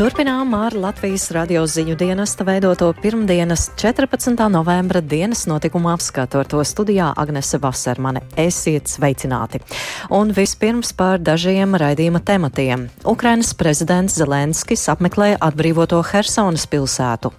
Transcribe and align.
Turpinām 0.00 0.54
ar 0.56 0.72
Latvijas 0.72 1.26
radio 1.36 1.66
ziņu 1.68 1.92
dienesta 2.00 2.40
veidoto 2.48 2.86
pirmdienas 3.02 3.66
14. 3.76 4.32
novembra 4.48 5.02
dienas 5.04 5.42
notikumu 5.44 5.90
apskatu 5.92 6.40
ar 6.40 6.48
to 6.48 6.62
studijā 6.64 7.10
Agnese 7.20 7.60
Vasermane. 7.60 8.22
Esiet 8.32 8.88
sveicināti! 8.88 9.60
Un 10.08 10.32
vispirms 10.32 10.94
par 10.96 11.20
dažiem 11.20 11.76
raidījuma 11.76 12.24
tematiem. 12.24 12.88
Ukrainas 13.04 13.52
prezidents 13.52 14.16
Zelenskis 14.16 14.86
apmeklē 14.88 15.34
atbrīvoto 15.36 16.00
Hersonas 16.14 16.64
pilsētu. 16.64 17.34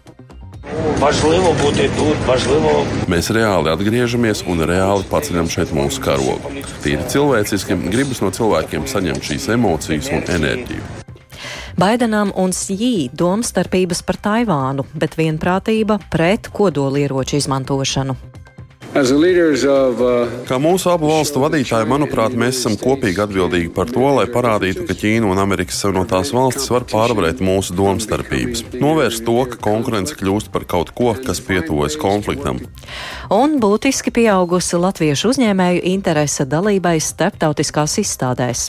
Mēs 3.10 3.34
reāli 3.42 3.74
atgriežamies 3.74 4.46
un 4.46 4.68
reāli 4.70 5.10
paceļam 5.10 5.50
šeit 5.50 5.74
mūsu 5.74 6.06
karogu. 6.06 6.58
Tīri 6.86 7.10
cilvēciski 7.10 7.82
gribas 7.90 8.22
no 8.22 8.30
cilvēkiem 8.30 8.86
saņemt 8.86 9.32
šīs 9.32 9.56
emocijas 9.58 10.14
un 10.14 10.30
enerģiju. 10.38 11.01
Baidenam 11.80 12.34
un 12.36 12.52
Sjī 12.56 13.10
domstarpības 13.16 14.04
par 14.08 14.20
Taivānu, 14.24 14.88
bet 14.98 15.16
vienprātība 15.20 16.00
pret 16.12 16.52
kodolieroču 16.52 17.40
izmantošanu. 17.40 18.18
Of, 18.92 20.02
uh... 20.04 20.32
Kā 20.50 20.58
mūsu 20.60 20.90
abu 20.92 21.08
valstu 21.08 21.40
vadītāji, 21.40 21.88
manuprāt, 21.88 22.34
mēs 22.36 22.58
esam 22.60 22.74
kopīgi 22.76 23.22
atbildīgi 23.24 23.70
par 23.72 23.88
to, 23.88 24.04
lai 24.18 24.26
parādītu, 24.28 24.84
ka 24.84 24.98
Ķīna 25.00 25.30
un 25.32 25.40
Amerikas 25.40 25.80
Savienotās 25.80 26.34
valstis 26.36 26.68
var 26.74 26.84
pārvarēt 26.92 27.40
mūsu 27.40 27.72
domstarpības, 27.78 28.66
novērst 28.84 29.24
to, 29.24 29.38
ka 29.54 29.62
konkurence 29.64 30.18
kļūst 30.20 30.52
par 30.52 30.68
kaut 30.68 30.92
ko, 30.98 31.14
kas 31.24 31.40
pietuvojas 31.48 31.96
konfliktam. 32.02 32.60
Un 33.32 33.62
būtiski 33.64 34.12
pieaugusi 34.12 34.84
latviešu 34.84 35.32
uzņēmēju 35.32 35.88
interese 35.96 36.44
dalībai 36.44 36.98
starptautiskās 37.00 37.96
izstādēs. 38.04 38.68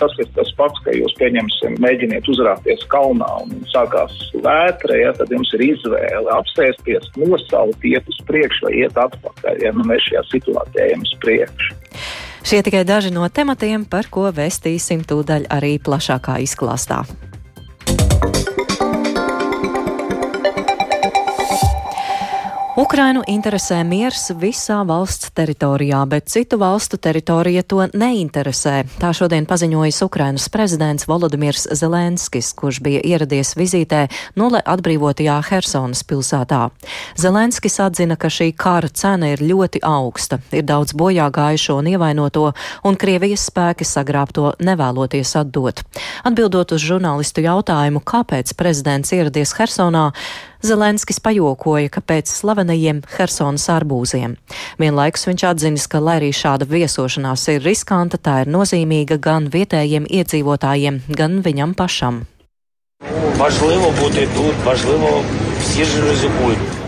Tas 0.00 0.12
ir 0.20 0.28
tas 0.36 0.50
pats, 0.58 0.80
ka 0.84 0.92
jūs 0.92 1.14
pieņemsim, 1.16 1.78
mēģiniet 1.80 2.28
uzrāpties 2.28 2.82
kalnā 2.92 3.28
un 3.44 3.54
sākās 3.72 4.12
vētra, 4.34 4.98
ja, 5.00 5.14
tad 5.16 5.32
jums 5.32 5.52
ir 5.56 5.64
izvēle 5.70 6.34
apsēsties, 6.36 7.08
nosaukt, 7.16 7.86
iet 7.88 8.12
uz 8.12 8.20
priekšu 8.28 8.68
vai 8.68 8.74
iet 8.82 9.00
atpakaļ, 9.06 9.62
ja 9.64 9.72
nu 9.76 9.86
mēs 9.88 10.04
šajā 10.10 10.24
situācijā 10.34 10.90
ejam 10.90 11.06
uz 11.06 11.14
priekšu. 11.24 11.80
Šie 12.46 12.60
tikai 12.62 12.84
daži 12.86 13.10
no 13.10 13.24
tematiem, 13.26 13.88
par 13.90 14.06
ko 14.12 14.28
vēstīsim 14.36 15.02
tūdaļ 15.08 15.48
arī 15.56 15.78
plašākā 15.82 16.36
izklāstā. 16.44 17.02
Ukrainu 22.76 23.22
interesē 23.24 23.78
miers 23.88 24.26
visā 24.36 24.82
valsts 24.84 25.30
teritorijā, 25.32 26.02
bet 26.04 26.26
citu 26.28 26.58
valstu 26.60 26.98
teritorija 27.00 27.62
to 27.64 27.86
neinteresē. 27.88 28.82
Tā 29.00 29.12
šodien 29.16 29.46
paziņojas 29.48 30.02
Ukrainas 30.04 30.50
prezidents 30.52 31.06
Volodimirs 31.08 31.64
Zelenskis, 31.72 32.50
kurš 32.52 32.82
bija 32.84 33.00
ieradies 33.00 33.54
vizītē 33.56 34.02
nulle 34.36 34.60
atbrīvotajā 34.60 35.38
Hersonas 35.48 36.04
pilsētā. 36.04 36.58
Zelenskis 37.16 37.80
atzina, 37.80 38.18
ka 38.20 38.28
šī 38.28 38.50
kara 38.52 38.90
cena 38.92 39.30
ir 39.32 39.40
ļoti 39.40 39.80
augsta, 39.80 40.42
ir 40.52 40.66
daudz 40.68 40.92
bojā 40.92 41.30
gājušo 41.32 41.78
un 41.80 41.88
ievainoto, 41.94 42.50
un 42.84 43.00
Krievijas 43.00 43.46
spēki 43.48 43.88
sagrābto 43.88 44.52
nevēloties 44.60 45.32
atdot. 45.40 45.80
Atbildot 46.28 46.76
uz 46.76 46.84
žurnālistu 46.84 47.40
jautājumu, 47.40 48.04
kāpēc 48.04 48.52
prezidents 48.60 49.16
ieradies 49.16 49.56
Hersonā, 49.56 50.10
Zelenskis 50.61 51.19
pajokoja, 51.19 51.89
ka 51.89 52.01
pēc 52.05 52.29
slavenajiem 52.29 53.01
Helsonas 53.15 53.65
arbūziem. 53.73 54.35
Vienlaikus 54.81 55.25
viņš 55.29 55.45
atzinis, 55.49 55.87
ka, 55.89 55.99
lai 55.99 56.19
arī 56.19 56.29
šāda 56.35 56.67
viesošanās 56.69 57.47
ir 57.55 57.65
riskanta, 57.65 58.21
tā 58.21 58.43
ir 58.43 58.51
nozīmīga 58.53 59.17
gan 59.17 59.49
vietējiem 59.49 60.05
iedzīvotājiem, 60.05 61.01
gan 61.17 61.41
viņam 61.41 61.73
pašam. 61.73 62.25
Важливо 63.37 63.93
бути 64.01 64.27
тут, 64.35 64.53
важливо 64.65 65.07
всі 65.07 65.19
ж 65.19 65.21
ризикують. 65.21 65.54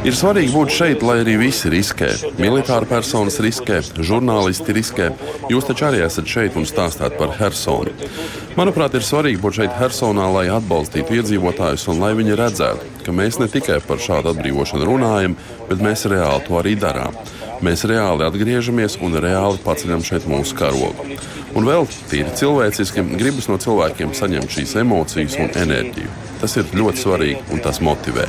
Ir 0.07 0.15
svarīgi 0.17 0.53
būt 0.55 0.71
šeit, 0.73 1.03
lai 1.05 1.19
arī 1.21 1.35
visi 1.41 1.71
riskē. 1.73 2.09
Militāra 2.39 2.87
personas 2.89 3.41
riskē, 3.43 3.81
žurnālisti 3.99 4.77
riskē. 4.77 5.09
Jūs 5.51 5.67
taču 5.69 5.89
arī 5.89 6.05
esat 6.07 6.31
šeit 6.31 6.57
un 6.57 6.69
stāstāt 6.69 7.17
par 7.19 7.35
Hersonu. 7.37 7.93
Manuprāt, 8.57 8.95
ir 8.95 9.05
svarīgi 9.07 9.41
būt 9.43 9.59
šeit 9.59 9.75
Hersonā, 9.81 10.29
lai 10.35 10.47
atbalstītu 10.55 11.19
iedzīvotājus 11.19 11.89
un 11.93 12.01
lai 12.05 12.13
viņi 12.19 12.39
redzētu, 12.39 12.93
ka 13.07 13.17
mēs 13.19 13.41
ne 13.43 13.51
tikai 13.51 13.81
par 13.89 14.01
šādu 14.03 14.33
atbrīvošanu 14.33 14.87
runājam, 14.89 15.37
bet 15.69 15.83
mēs 15.85 16.07
reāli 16.11 16.47
to 16.47 16.57
arī 16.63 16.77
darām. 16.79 17.19
Mēs 17.65 17.83
reāli 17.91 18.27
atgriežamies 18.29 19.01
un 19.03 19.19
reāli 19.19 19.59
paceļam 19.65 20.07
šeit 20.07 20.31
mūsu 20.31 20.55
karogu. 20.59 21.19
Un 21.59 21.67
vēl 21.67 21.91
tīri 22.11 22.31
cilvēciski 22.39 23.03
gribas 23.19 23.51
no 23.51 23.59
cilvēkiem 23.59 24.15
saņemt 24.15 24.55
šīs 24.55 24.79
emocijas 24.85 25.39
un 25.43 25.55
enerģiju. 25.67 26.28
Tas 26.41 26.55
ir 26.61 26.69
ļoti 26.81 27.03
svarīgi 27.03 27.41
un 27.55 27.65
tas 27.65 27.81
motivē. 27.83 28.29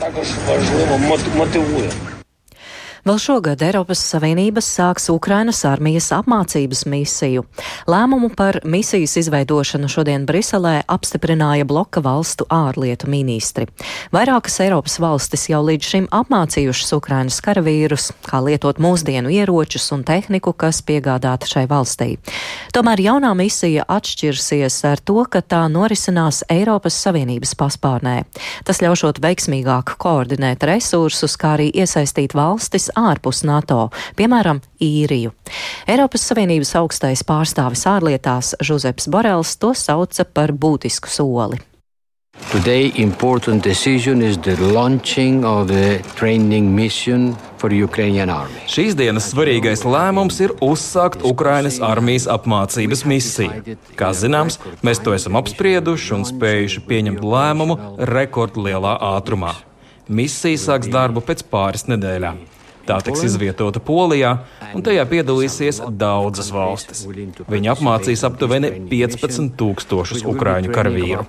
Vēl 3.09 3.18
šogad 3.18 3.64
Eiropas 3.66 4.03
Savienības 4.06 4.68
sāks 4.70 5.08
Ukrainas 5.09 5.64
armijas 5.66 6.12
apmācības 6.14 6.84
misiju. 6.86 7.42
Lēmumu 7.90 8.28
par 8.38 8.59
misijas 8.62 9.16
izveidošanu 9.18 9.88
šodien 9.90 10.28
Briselē 10.30 10.84
apstiprināja 10.86 11.66
bloka 11.66 12.03
valstu 12.06 12.46
ārlietu 12.53 13.09
ministri. 13.09 13.66
Vairākas 14.14 14.59
Eiropas 14.62 15.00
valstis 15.02 15.47
jau 15.50 15.64
līdz 15.66 15.88
šim 15.90 16.06
apmācījušas 16.14 16.94
Ukrainas 17.00 17.40
karavīrus, 17.42 18.12
kā 18.28 18.44
lietot 18.46 18.78
mūsdienu 18.78 19.34
ieročus 19.34 19.90
un 19.97 20.06
tehniku, 20.06 20.53
kas 20.53 20.84
piegādāta 20.86 21.50
šai 21.50 21.66
valstī. 21.72 22.20
Tomēr 22.78 23.02
jaunā 23.08 23.34
misija 23.34 23.88
atšķirsies 23.90 24.80
ar 24.91 25.02
to, 25.02 25.18
ka 25.26 25.41
tā 25.41 25.64
norisinās 25.66 26.44
Eiropas 26.46 27.02
Savienības 27.08 27.58
paspārnē. 27.58 28.20
Tas 28.70 28.86
ļaušot 28.86 29.18
veiksmīgāk 29.26 29.97
koordinēt 29.97 30.70
resursus, 30.70 31.40
kā 31.41 31.58
arī 31.58 31.72
iesaistīt 31.74 32.38
valstis 32.38 32.91
ārpus 33.00 33.44
NATO, 33.48 33.88
piemēram, 34.20 34.62
īriju. 34.84 35.34
Eiropas 35.90 36.28
Savienības 36.30 36.76
augstais 36.82 37.24
pārstāvis 37.28 37.88
ārlietās 37.90 38.54
Žuzeps 38.62 39.10
Borels 39.12 39.56
to 39.62 39.74
sauca 39.78 40.28
par 40.28 40.54
būtisku 40.54 41.12
soli. 41.12 41.59
Today, 42.52 42.92
important 42.96 43.64
decision 43.64 44.22
is 44.22 44.38
the 44.38 44.56
launching 44.74 45.46
of 45.46 45.68
the 45.68 46.02
training 46.16 46.76
mission 46.76 47.36
for 47.58 47.70
Ukrainian 47.70 48.30
army. 48.30 48.64
Šīs 48.66 48.96
dienas 48.98 49.28
svarīgais 49.30 49.84
lēmums 49.86 50.40
ir 50.42 50.56
uzsākt 50.66 51.22
Ukrainas 51.30 51.78
armijas 51.84 52.26
apmācības 52.32 53.04
misiju. 53.06 53.76
Kā 54.00 54.09
zināms, 54.18 54.58
mēs 54.82 55.04
to 55.04 55.14
esam 55.14 55.38
apsprieduši 55.38 56.16
un 56.18 56.26
spējuši 56.26 56.86
pieņemt 56.90 57.22
lēmumu 57.22 57.78
rekordlielā 58.09 58.96
ātrumā. 59.12 59.54
Misija 60.09 60.58
sāks 60.58 60.90
darbu 60.90 61.22
pēc 61.22 61.46
pāris 61.54 61.86
nedēļām. 61.92 62.40
Tā 62.90 62.98
tiks 63.06 63.22
izvietota 63.28 63.82
Polijā, 63.86 64.32
un 64.74 64.82
tajā 64.86 65.06
piedalīsies 65.12 65.84
daudzas 66.02 66.50
valstis. 66.54 67.06
Viņi 67.06 67.74
apmācīs 67.76 68.26
aptuveni 68.26 68.74
15 68.90 69.54
tūkstošus 69.60 70.26
ukrāņu 70.34 70.74
karavīru. 70.74 71.26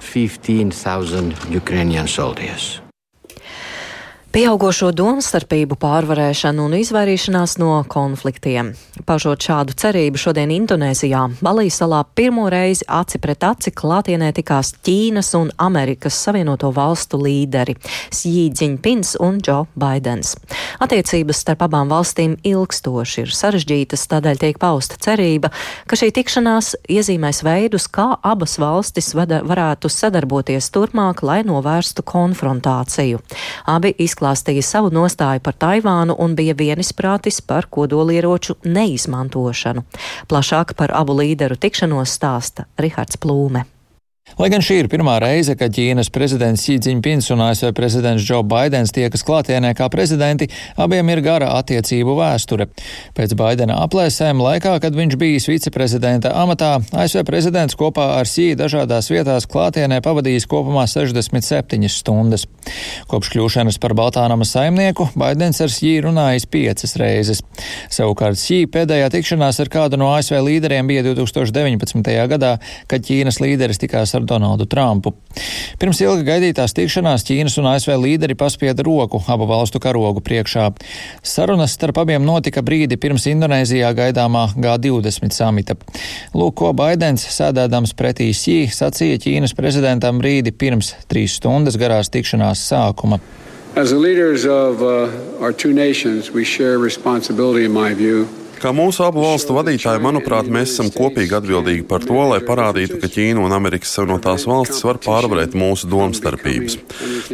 Pieaugošo 4.31 4.93
domstarpību 4.95 5.75
pārvarēšanu 5.83 6.69
un 6.69 6.77
izvairīšanās 6.79 7.57
no 7.59 7.73
konfliktiem. 7.91 8.69
Paužot 9.03 9.43
šādu 9.43 9.75
cerību 9.75 10.21
šodien 10.23 10.53
Indonēzijā, 10.55 11.25
Balijas 11.43 11.81
salā 11.81 12.05
pirmo 12.15 12.45
reizi 12.53 12.87
aci 12.87 13.19
pret 13.19 13.43
aci 13.43 13.73
klātienē 13.75 14.29
tikās 14.37 14.71
Ķīnas 14.87 15.33
un 15.35 15.51
Amerikas 15.59 16.15
Savienoto 16.15 16.71
valstu 16.77 17.19
līderi 17.19 17.75
Sī 18.15 18.45
Dziņpins 18.55 19.17
un 19.19 19.41
Džo 19.43 19.65
Baidens. 19.75 20.37
Attiecības 20.79 21.43
starp 21.43 21.67
abām 21.67 21.91
valstīm 21.91 22.39
ilgstoši 22.47 23.25
ir 23.25 23.35
sarežģītas, 23.35 24.07
tādēļ 24.15 24.41
tiek 24.45 24.63
pausta 24.63 25.01
cerība, 25.03 25.51
ka 25.91 25.99
šī 25.99 26.13
tikšanās 26.21 26.77
iezīmēs 26.87 27.43
veidus, 27.43 27.89
kā 27.91 28.13
abas 28.23 28.61
valstis 28.63 29.11
vada, 29.19 29.43
varētu 29.43 29.91
sadarboties 29.91 30.71
turpmāk, 30.71 31.27
lai 31.27 31.41
novērstu 31.51 32.07
konfrontāciju. 32.07 33.19
Abi 33.75 33.91
izklāstīja 34.21 34.63
savu 34.63 34.91
nostāju 34.93 35.41
par 35.41 35.55
Taivānu 35.57 36.17
un 36.19 36.35
bija 36.37 36.55
vienisprātis 36.55 37.41
par 37.41 37.67
kodolieroču 37.71 38.59
neizmantošanu. 38.65 39.85
Plašāk 40.29 40.75
par 40.77 40.93
abu 40.95 41.17
līderu 41.17 41.57
tikšanos 41.57 42.13
stāsta 42.19 42.67
Rihards 42.79 43.17
Plūme. 43.17 43.65
Lai 44.39 44.49
gan 44.49 44.63
šī 44.65 44.79
ir 44.81 44.89
pirmā 44.89 45.19
reize, 45.21 45.53
kad 45.59 45.73
Ķīnas 45.75 46.09
prezidents 46.15 46.63
Xi 46.65 46.79
Jinpings 46.81 47.27
un 47.35 47.43
ASV 47.45 47.75
prezidents 47.77 48.25
Joe 48.25 48.45
Bidenis 48.47 48.93
tiekas 48.95 49.25
klātienē 49.27 49.73
kā 49.77 49.89
prezidenti, 49.93 50.47
abiem 50.81 51.11
ir 51.13 51.21
gara 51.25 51.51
attiecību 51.59 52.15
vēsture. 52.17 52.69
Pēc 53.17 53.35
Baidena 53.37 53.81
aplēsēm 53.85 54.41
laikā, 54.41 54.77
kad 54.81 54.97
viņš 54.97 55.17
bijis 55.21 55.49
viceprezidenta 55.51 56.33
amatā, 56.41 56.79
ASV 57.03 57.25
prezidents 57.29 57.77
kopā 57.77 58.07
ar 58.21 58.31
Xi 58.31 58.55
dažādās 58.57 59.11
vietās 59.13 59.49
klātienē 59.51 59.99
pavadījis 60.05 60.49
kopumā 60.49 60.87
67 60.89 61.91
stundas. 61.93 62.47
Kopš 63.11 63.33
kļūšanas 63.35 63.81
par 63.83 63.97
Baltānamas 63.99 64.55
saimnieku 64.55 65.11
Baidens 65.21 65.61
ar 65.61 65.75
Xi 65.75 65.97
runājis 66.07 66.49
piecas 66.49 66.97
reizes. 67.03 67.43
Savukārt 67.93 68.41
Xi 68.41 68.63
pēdējā 68.73 69.11
tikšanās 69.13 69.61
ar 69.61 69.73
kādu 69.73 70.01
no 70.01 70.15
ASV 70.15 70.41
līderiem 70.49 70.89
bija 70.89 71.05
2019. 71.11 72.15
gadā, 72.31 72.57
kad 72.89 73.05
Ķīnas 73.05 73.43
līderis 73.43 73.83
tikās 73.83 74.10
sarunās 74.11 74.15
ar 74.15 74.27
Donaldu 74.27 74.67
Trumpu. 74.67 75.15
Pirms 75.79 76.01
ilga 76.03 76.25
gaidītās 76.35 76.75
tikšanās 76.75 77.25
Ķīnas 77.25 77.59
un 77.59 77.69
ASV 77.71 77.95
līderi 77.97 78.35
paspieda 78.35 78.83
roku 78.83 79.21
abu 79.29 79.47
valstu 79.47 79.81
karogu 79.81 80.21
priekšā. 80.21 80.73
Sarunas 81.23 81.73
starp 81.75 81.99
abiem 81.99 82.25
notika 82.25 82.63
brīdi 82.63 82.97
pirms 82.97 83.27
Indonēzijā 83.27 83.93
gaidāmā 83.95 84.51
G20 84.57 85.33
samita. 85.33 85.77
Lūk, 86.35 86.57
ko 86.61 86.73
Baidens 86.73 87.27
sēdēdams 87.31 87.95
pretī 87.95 88.33
Sī 88.35 88.67
sacīja 88.69 89.21
Ķīnas 89.21 89.55
prezidentam 89.55 90.19
brīdi 90.21 90.53
pirms 90.53 90.95
trīs 91.09 91.39
stundas 91.39 91.79
garās 91.79 92.11
tikšanās 92.11 92.67
sākuma. 92.67 93.21
As 93.77 93.91
the 93.91 93.97
leaders 93.97 94.47
of 94.47 94.83
uh, 94.83 95.41
our 95.41 95.53
two 95.53 95.73
nations, 95.73 96.33
we 96.33 96.45
share 96.45 96.77
responsibility, 96.77 97.65
in 97.65 97.71
my 97.71 97.95
view, 97.95 98.27
Kā 98.61 98.75
mūsu 98.77 99.01
abu 99.07 99.23
valstu 99.25 99.55
vadītāji, 99.57 100.03
manuprāt, 100.05 100.49
mēs 100.53 100.75
esam 100.75 100.91
kopīgi 100.93 101.33
atbildīgi 101.39 101.85
par 101.89 102.03
to, 102.05 102.19
lai 102.29 102.43
parādītu, 102.45 102.99
ka 103.01 103.09
Ķīna 103.09 103.41
un 103.41 103.55
Amerikas 103.57 103.95
Savienotās 103.97 104.45
valstis 104.45 104.83
var 104.85 104.99
pārvarēt 105.01 105.55
mūsu 105.57 105.89
domstarpības, 105.89 106.77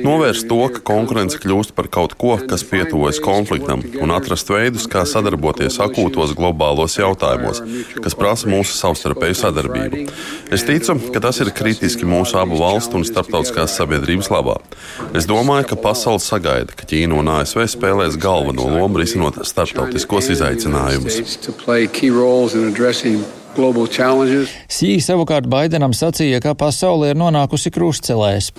novērst 0.07 0.47
to, 0.47 0.61
ka 0.77 0.85
konkurence 0.87 1.41
kļūst 1.43 1.75
par 1.75 1.89
kaut 1.91 2.15
ko, 2.21 2.37
kas 2.47 2.63
pietuvojas 2.71 3.19
konfliktam, 3.25 3.83
un 3.99 4.15
atrast 4.15 4.53
veidus, 4.55 4.87
kā 4.93 5.03
sadarboties 5.03 5.81
akūtos 5.83 6.37
globālos 6.39 6.95
jautājumos, 7.01 7.59
kas 8.05 8.15
prasa 8.15 8.47
mūsu 8.53 8.79
savstarpēju 8.79 9.41
sadarbību. 9.41 10.05
Es 10.55 10.63
ticu, 10.69 10.95
ka 11.11 11.25
tas 11.27 11.43
ir 11.43 11.51
kritiski 11.51 12.07
mūsu 12.07 12.39
abu 12.39 12.61
valstu 12.63 13.01
un 13.01 13.09
starptautiskās 13.09 13.75
sabiedrības 13.81 14.31
labā. 14.31 14.61
Es 15.11 15.27
domāju, 15.27 15.73
ka 15.73 15.83
pasaule 15.89 16.23
sagaida, 16.23 16.71
ka 16.71 16.87
Ķīna 16.87 17.19
un 17.19 17.35
ASV 17.41 17.67
spēlēs 17.75 18.15
galveno 18.23 18.71
lomu 18.79 19.03
risinot 19.03 19.43
starptautiskos 19.43 20.31
izaicinājumus. 20.39 21.16
Sī 24.69 24.97
savukārt 25.01 25.49
Baidenam 25.49 25.95
sacīja, 25.97 26.43
ka 26.45 26.57
pasaule 26.59 27.13
ir 27.13 27.21
nonākusi 27.21 27.73
krustcelēs. 27.73 28.53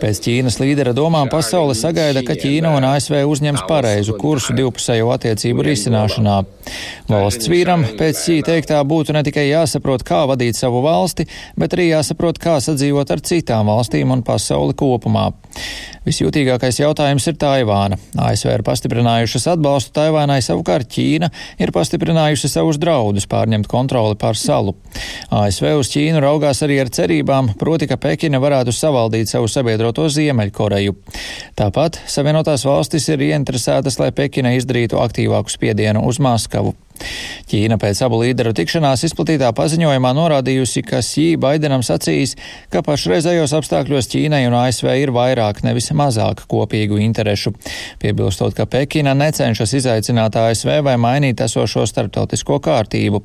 Pēc 0.00 0.20
Ķīnas 0.24 0.56
līdera 0.60 0.94
domām 0.96 1.28
pasaule 1.32 1.74
sagaida, 1.76 2.22
ka 2.24 2.36
Ķīna 2.38 2.70
un 2.78 2.86
ASV 2.88 3.18
uzņems 3.28 3.64
pareizu 3.68 4.16
kursu 4.20 4.54
divpusējo 4.56 5.10
attiecību 5.12 5.66
risināšanā. 5.66 6.36
Valsts 7.10 7.50
vīram 7.52 7.84
pēc 7.98 8.22
šī 8.22 8.38
teiktā 8.46 8.80
būtu 8.88 9.16
ne 9.16 9.24
tikai 9.26 9.48
jāsaprot, 9.50 10.06
kā 10.06 10.22
vadīt 10.30 10.56
savu 10.56 10.80
valsti, 10.86 11.26
bet 11.60 11.76
arī 11.76 11.90
jāsaprot, 11.90 12.40
kā 12.40 12.56
sadzīvot 12.64 13.12
ar 13.12 13.24
citām 13.26 13.68
valstīm 13.72 14.14
un 14.14 14.24
pasauli 14.24 14.76
kopumā. 14.78 15.30
Visjūtīgākais 16.04 16.82
jautājums 16.82 17.24
ir 17.30 17.36
Taivāna. 17.40 17.96
ASV 18.20 18.50
ir 18.52 18.64
pastiprinājušas 18.66 19.46
atbalstu 19.54 19.94
Taivānai, 19.96 20.40
savukārt 20.44 20.90
Ķīna 20.92 21.30
ir 21.64 21.72
pastiprinājusi 21.72 22.50
savus 22.52 22.76
draudus 22.80 23.24
pārņemt 23.30 23.70
kontroli 23.72 24.18
pār 24.20 24.36
salu. 24.36 24.76
ASV 25.32 25.72
uz 25.80 25.92
Ķīnu 25.94 26.20
raugās 26.20 26.60
arī 26.66 26.78
ar 26.84 26.92
cerībām, 26.92 27.54
proti, 27.60 27.88
ka 27.88 27.96
Pekina 28.00 28.42
varētu 28.42 28.74
savaldīt 28.76 29.32
savu 29.32 29.48
sabiedroto 29.48 30.10
Ziemeļkoreju. 30.12 30.96
Tāpat 31.56 32.02
Savienotās 32.10 32.66
valstis 32.68 33.08
ir 33.08 33.24
ieinteresētas, 33.30 33.96
lai 34.02 34.12
Pekina 34.12 34.52
izdarītu 34.58 35.00
aktīvāku 35.00 35.56
spiedienu 35.56 36.04
uz 36.04 36.20
Maskavu. 36.20 36.76
Ķīna 37.50 37.76
pēc 37.80 38.00
abu 38.06 38.20
līderu 38.22 38.54
tikšanās 38.56 39.02
izplatītā 39.08 39.50
paziņojumā 39.56 40.12
norādījusi, 40.16 40.82
ka 40.86 41.02
Sī 41.04 41.26
Baidenam 41.40 41.82
sacījis, 41.84 42.34
ka 42.72 42.82
pašreizējos 42.86 43.52
apstākļos 43.58 44.08
Ķīnai 44.12 44.44
un 44.48 44.56
ASV 44.58 44.88
ir 45.02 45.12
vairāk, 45.14 45.60
nevis 45.66 45.90
mazāk 45.96 46.44
kopīgu 46.50 47.00
interešu, 47.04 47.52
piebilstot, 48.02 48.54
ka 48.56 48.66
Pekina 48.70 49.12
necenšas 49.18 49.74
izaicināt 49.80 50.38
ASV 50.40 50.78
vai 50.86 50.96
mainīt 51.00 51.42
esošo 51.44 51.84
starptautisko 51.90 52.60
kārtību. 52.64 53.22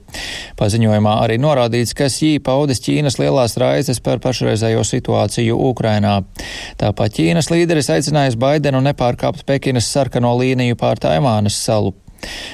Paziņojumā 0.60 1.16
arī 1.24 1.40
norādīts, 1.42 1.96
ka 1.98 2.10
Sī 2.12 2.36
paudis 2.44 2.84
Ķīnas 2.86 3.20
lielās 3.22 3.58
raizes 3.62 4.04
par 4.04 4.22
pašreizējo 4.26 4.84
situāciju 4.88 5.62
Ukrainā. 5.70 6.20
Tāpat 6.82 7.18
Ķīnas 7.22 7.54
līderis 7.54 7.94
aicinājis 7.96 8.38
Baidenu 8.40 8.84
nepārkāpt 8.90 9.46
Pekinas 9.48 9.90
sarkano 9.94 10.36
līniju 10.42 10.78
pār 10.80 11.00
Taivānas 11.02 11.58
salu. 11.64 11.96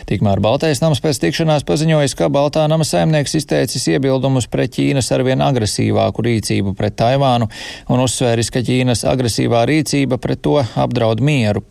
Tikmēr 0.09 0.41
Baltais 0.43 0.81
nams 0.83 1.01
pēc 1.03 1.19
tikšanās 1.23 1.65
paziņojis, 1.67 2.15
ka 2.17 2.29
Baltā 2.33 2.65
nama 2.71 2.85
saimnieks 2.87 3.37
izteicis 3.39 3.87
iebildumus 3.93 4.49
pret 4.51 4.75
Ķīnas 4.77 5.11
arvien 5.15 5.43
agresīvāku 5.45 6.25
rīcību 6.25 6.75
pret 6.77 6.97
Taivānu 7.01 7.49
un 7.89 8.03
uzsvēris, 8.05 8.51
ka 8.53 8.63
Ķīnas 8.65 9.05
agresīvā 9.09 9.65
rīcība 9.69 10.19
pret 10.21 10.43
to 10.45 10.59
apdraud 10.61 11.23
mieru. 11.25 11.65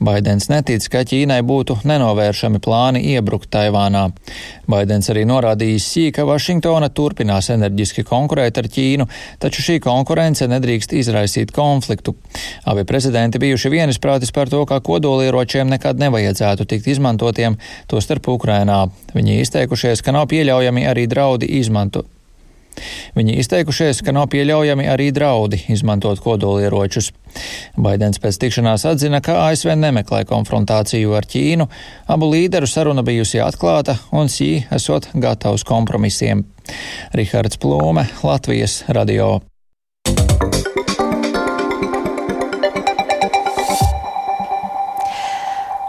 Baidens 0.00 0.48
netic, 0.50 0.84
ka 0.92 1.02
Ķīnai 1.06 1.40
būtu 1.46 1.78
nenovēršami 1.88 2.60
plāni 2.64 3.02
iebrukt 3.14 3.50
Taivānā. 3.52 4.06
Baidens 4.70 5.10
arī 5.12 5.26
norādījis 5.28 5.88
sī, 5.94 6.04
ka 6.14 6.26
Vašingtona 6.28 6.90
turpinās 6.94 7.50
enerģiski 7.54 8.04
konkurēt 8.08 8.60
ar 8.62 8.68
Ķīnu, 8.70 9.08
taču 9.42 9.64
šī 9.66 9.80
konkurence 9.84 10.48
nedrīkst 10.50 10.94
izraisīt 11.00 11.52
konfliktu. 11.56 12.14
Abi 12.70 12.86
prezidenti 12.88 13.42
bijuši 13.42 13.74
vienisprātis 13.74 14.32
par 14.36 14.52
to, 14.52 14.62
ka 14.68 14.80
kodolieročiem 14.84 15.68
nekad 15.72 16.00
nevajadzētu 16.02 16.68
tikt 16.70 16.88
izmantotiem, 16.94 17.58
tostarp 17.90 18.30
Ukrainā. 18.32 18.86
Viņi 19.16 19.42
izteikušies, 19.42 20.04
ka 20.04 20.16
nav 20.16 20.30
pieļaujami 20.32 20.88
arī 20.88 21.08
draudi 21.10 21.50
izmantot 21.60 22.08
Viņi 23.16 23.36
izteikušies, 23.42 24.02
ka 24.06 24.14
nav 24.14 24.28
pieļaujami 24.32 24.86
arī 24.90 25.10
draudi 25.14 25.60
izmantot 25.72 26.22
kodolieročus. 26.24 27.10
Baidens 27.80 28.22
pēc 28.22 28.38
tikšanās 28.42 28.86
atzina, 28.90 29.20
ka 29.24 29.36
ASV 29.48 29.74
nemeklē 29.78 30.24
konfrontāciju 30.30 31.14
ar 31.18 31.28
Ķīnu, 31.30 31.68
abu 32.10 32.30
līderu 32.32 32.70
saruna 32.70 33.04
bijusi 33.06 33.42
atklāta 33.44 33.98
un 34.12 34.30
Sī 34.32 34.52
esot 34.74 35.10
gatavs 35.14 35.66
kompromisiem. 35.68 36.44
Rihards 37.16 37.60
Plūme, 37.60 38.06
Latvijas 38.22 38.82
radio. 38.88 39.38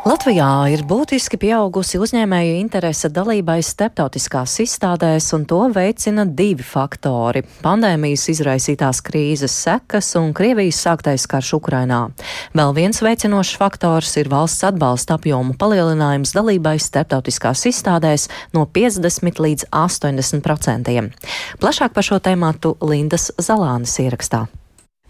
Latvijā 0.01 0.65
ir 0.74 0.81
būtiski 0.89 1.38
pieaugusi 1.38 2.00
uzņēmēju 2.01 2.56
interese 2.57 3.12
dalībai 3.13 3.59
starptautiskās 3.62 4.56
izstādēs, 4.63 5.27
un 5.38 5.44
to 5.45 5.59
veicina 5.69 6.24
divi 6.25 6.63
faktori- 6.65 7.44
pandēmijas 7.65 8.24
izraisītās 8.33 8.98
krīzes 9.06 9.53
sekas 9.53 10.15
un 10.18 10.33
Krievijas 10.33 10.81
sāktais 10.81 11.27
karš 11.30 11.53
Ukrainā. 11.59 12.09
Vēl 12.56 12.74
viens 12.74 13.00
veicinošs 13.00 13.57
faktors 13.57 14.18
ir 14.18 14.27
valsts 14.27 14.63
atbalsta 14.63 15.20
apjomu 15.20 15.53
palielinājums 15.53 16.34
dalībai 16.34 16.79
starptautiskās 16.79 17.67
izstādēs 17.70 18.27
no 18.53 18.65
50 18.65 19.38
līdz 19.38 19.65
80 19.72 20.41
procentiem. 20.41 21.12
Plašāk 21.60 21.93
par 21.93 22.03
šo 22.03 22.20
tēmātu 22.20 22.75
Lindas 22.81 23.31
Zalānas 23.38 24.00
ierakstā. 24.00 24.48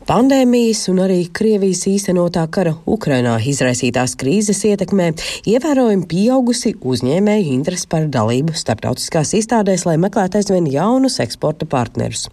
Pandēmijas 0.01 0.87
un 0.89 0.97
arī 1.03 1.27
Krievijas 1.29 1.83
īstenotā 1.85 2.41
kara 2.49 2.71
Ukrainā 2.89 3.35
izraisītās 3.45 4.15
krīzes 4.17 4.63
ietekmē 4.65 5.11
ievērojami 5.51 6.07
pieaugusi 6.09 6.71
uzņēmēju 6.81 7.51
interesi 7.53 7.85
par 7.91 8.07
dalību 8.09 8.55
starptautiskās 8.57 9.35
izstādēs, 9.37 9.85
lai 9.85 9.99
meklētu 10.01 10.39
aizvien 10.39 10.65
jaunus 10.73 11.19
eksporta 11.21 11.67
partnerus. 11.69 12.25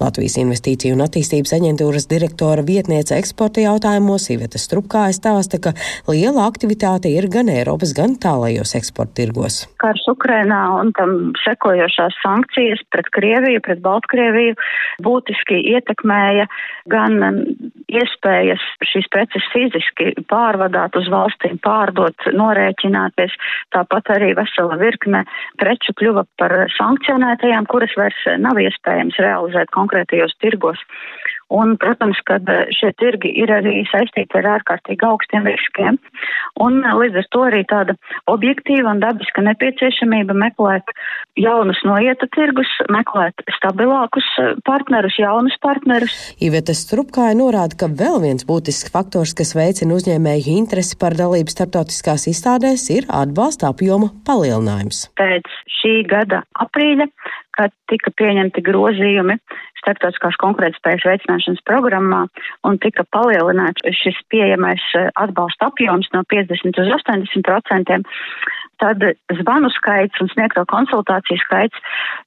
Latvijas 0.00 0.38
Investīciju 0.40 0.96
un 0.96 1.04
attīstības 1.04 1.52
aģentūras 1.58 2.08
direktora 2.08 2.64
vietniece 2.64 3.18
eksporta 3.20 3.66
jautājumos 3.66 4.30
Iveta 4.32 4.56
Strupkāja 4.62 5.12
stāsta, 5.18 5.60
ka 5.60 5.74
liela 6.08 6.48
aktivitāte 6.48 7.12
ir 7.12 7.28
gan 7.28 7.52
Eiropas, 7.52 7.92
gan 7.92 8.16
tālajos 8.16 8.72
eksporta 8.80 9.20
tirgos. 9.20 9.66
Karš 9.84 10.08
Ukrainā 10.14 10.62
un 10.80 10.94
tam 10.96 11.34
sekojošās 11.44 12.16
sankcijas 12.24 12.80
pret 12.88 13.12
Krieviju, 13.12 13.60
pret 13.68 13.84
Baltkrieviju 13.84 14.56
būtiski 15.04 15.60
ietekmēja 15.76 16.48
gan 16.88 17.09
gan 17.18 17.40
iespējas 17.90 18.62
šīs 18.86 19.08
preces 19.10 19.46
fiziski 19.52 20.12
pārvadāt 20.30 20.96
uz 21.00 21.08
valstīm, 21.10 21.58
pārdot, 21.64 22.28
norēķināties. 22.36 23.34
Tāpat 23.74 24.12
arī 24.14 24.32
vesela 24.38 24.78
virkne 24.80 25.24
preču 25.60 25.94
kļuva 25.98 26.26
par 26.38 26.54
sankcionētajām, 26.76 27.66
kuras 27.70 27.96
vairs 27.98 28.22
nav 28.38 28.60
iespējams 28.62 29.18
realizēt 29.18 29.74
konkrētajos 29.74 30.36
tirgos. 30.42 30.82
Un, 31.50 31.74
protams, 31.82 32.18
ka 32.28 32.38
eh, 32.38 32.68
šie 32.74 32.92
tirgi 33.00 33.32
ir 33.42 33.50
arī 33.50 33.80
saistīti 33.90 34.38
ar 34.38 34.46
ārkārtīgi 34.52 35.06
augstiem 35.06 35.48
riskiem. 35.50 35.98
Un 36.62 36.78
eh, 36.84 36.94
līdz 37.02 37.18
ar 37.22 37.26
to 37.34 37.42
arī 37.48 37.64
tāda 37.70 37.96
objektīva 38.30 38.94
un 38.94 39.02
dabiska 39.02 39.42
nepieciešamība 39.48 40.36
meklēt 40.38 40.94
jaunus 41.40 41.80
noieta 41.86 42.28
tirgus, 42.36 42.70
meklēt 42.94 43.42
stabilākus 43.56 44.28
eh, 44.38 44.52
partnerus, 44.68 45.18
jaunus 45.18 45.58
partnerus. 45.64 46.16
Iveta 46.38 46.76
Strupkāja 46.76 47.34
norāda, 47.38 47.74
ka 47.82 47.90
vēl 47.90 48.22
viens 48.22 48.46
būtisks 48.46 48.94
faktors, 48.94 49.34
kas 49.34 49.56
veicina 49.58 49.98
uzņēmēju 49.98 50.54
interesi 50.54 50.98
par 51.02 51.18
dalību 51.18 51.50
starptautiskās 51.50 52.28
izstādēs, 52.30 52.86
ir 52.94 53.10
atbalsta 53.10 53.74
apjoma 53.74 54.12
palielinājums. 54.28 55.08
Pēc 55.18 55.50
šī 55.80 55.98
gada 56.06 56.44
aprīļa 56.62 57.10
kad 57.60 57.74
tika 57.92 58.12
pieņemti 58.16 58.64
grozījumi 58.64 59.36
starptautiskās 59.80 60.38
konkurētspējas 60.42 61.06
veicināšanas 61.08 61.64
programmā 61.68 62.24
un 62.68 62.78
tika 62.84 63.04
palielināts 63.16 63.84
šis 64.00 64.18
pieejamais 64.32 64.84
eh, 64.98 65.10
atbalsta 65.20 65.70
apjoms 65.70 66.10
no 66.16 66.24
50 66.32 66.80
uz 66.84 66.96
80 67.00 67.46
procentiem. 67.46 68.08
tad 68.80 69.02
zvanu 69.36 69.68
skaits 69.74 70.22
un 70.24 70.30
sniegto 70.32 70.62
konsultāciju 70.72 71.36
skaits, 71.42 71.76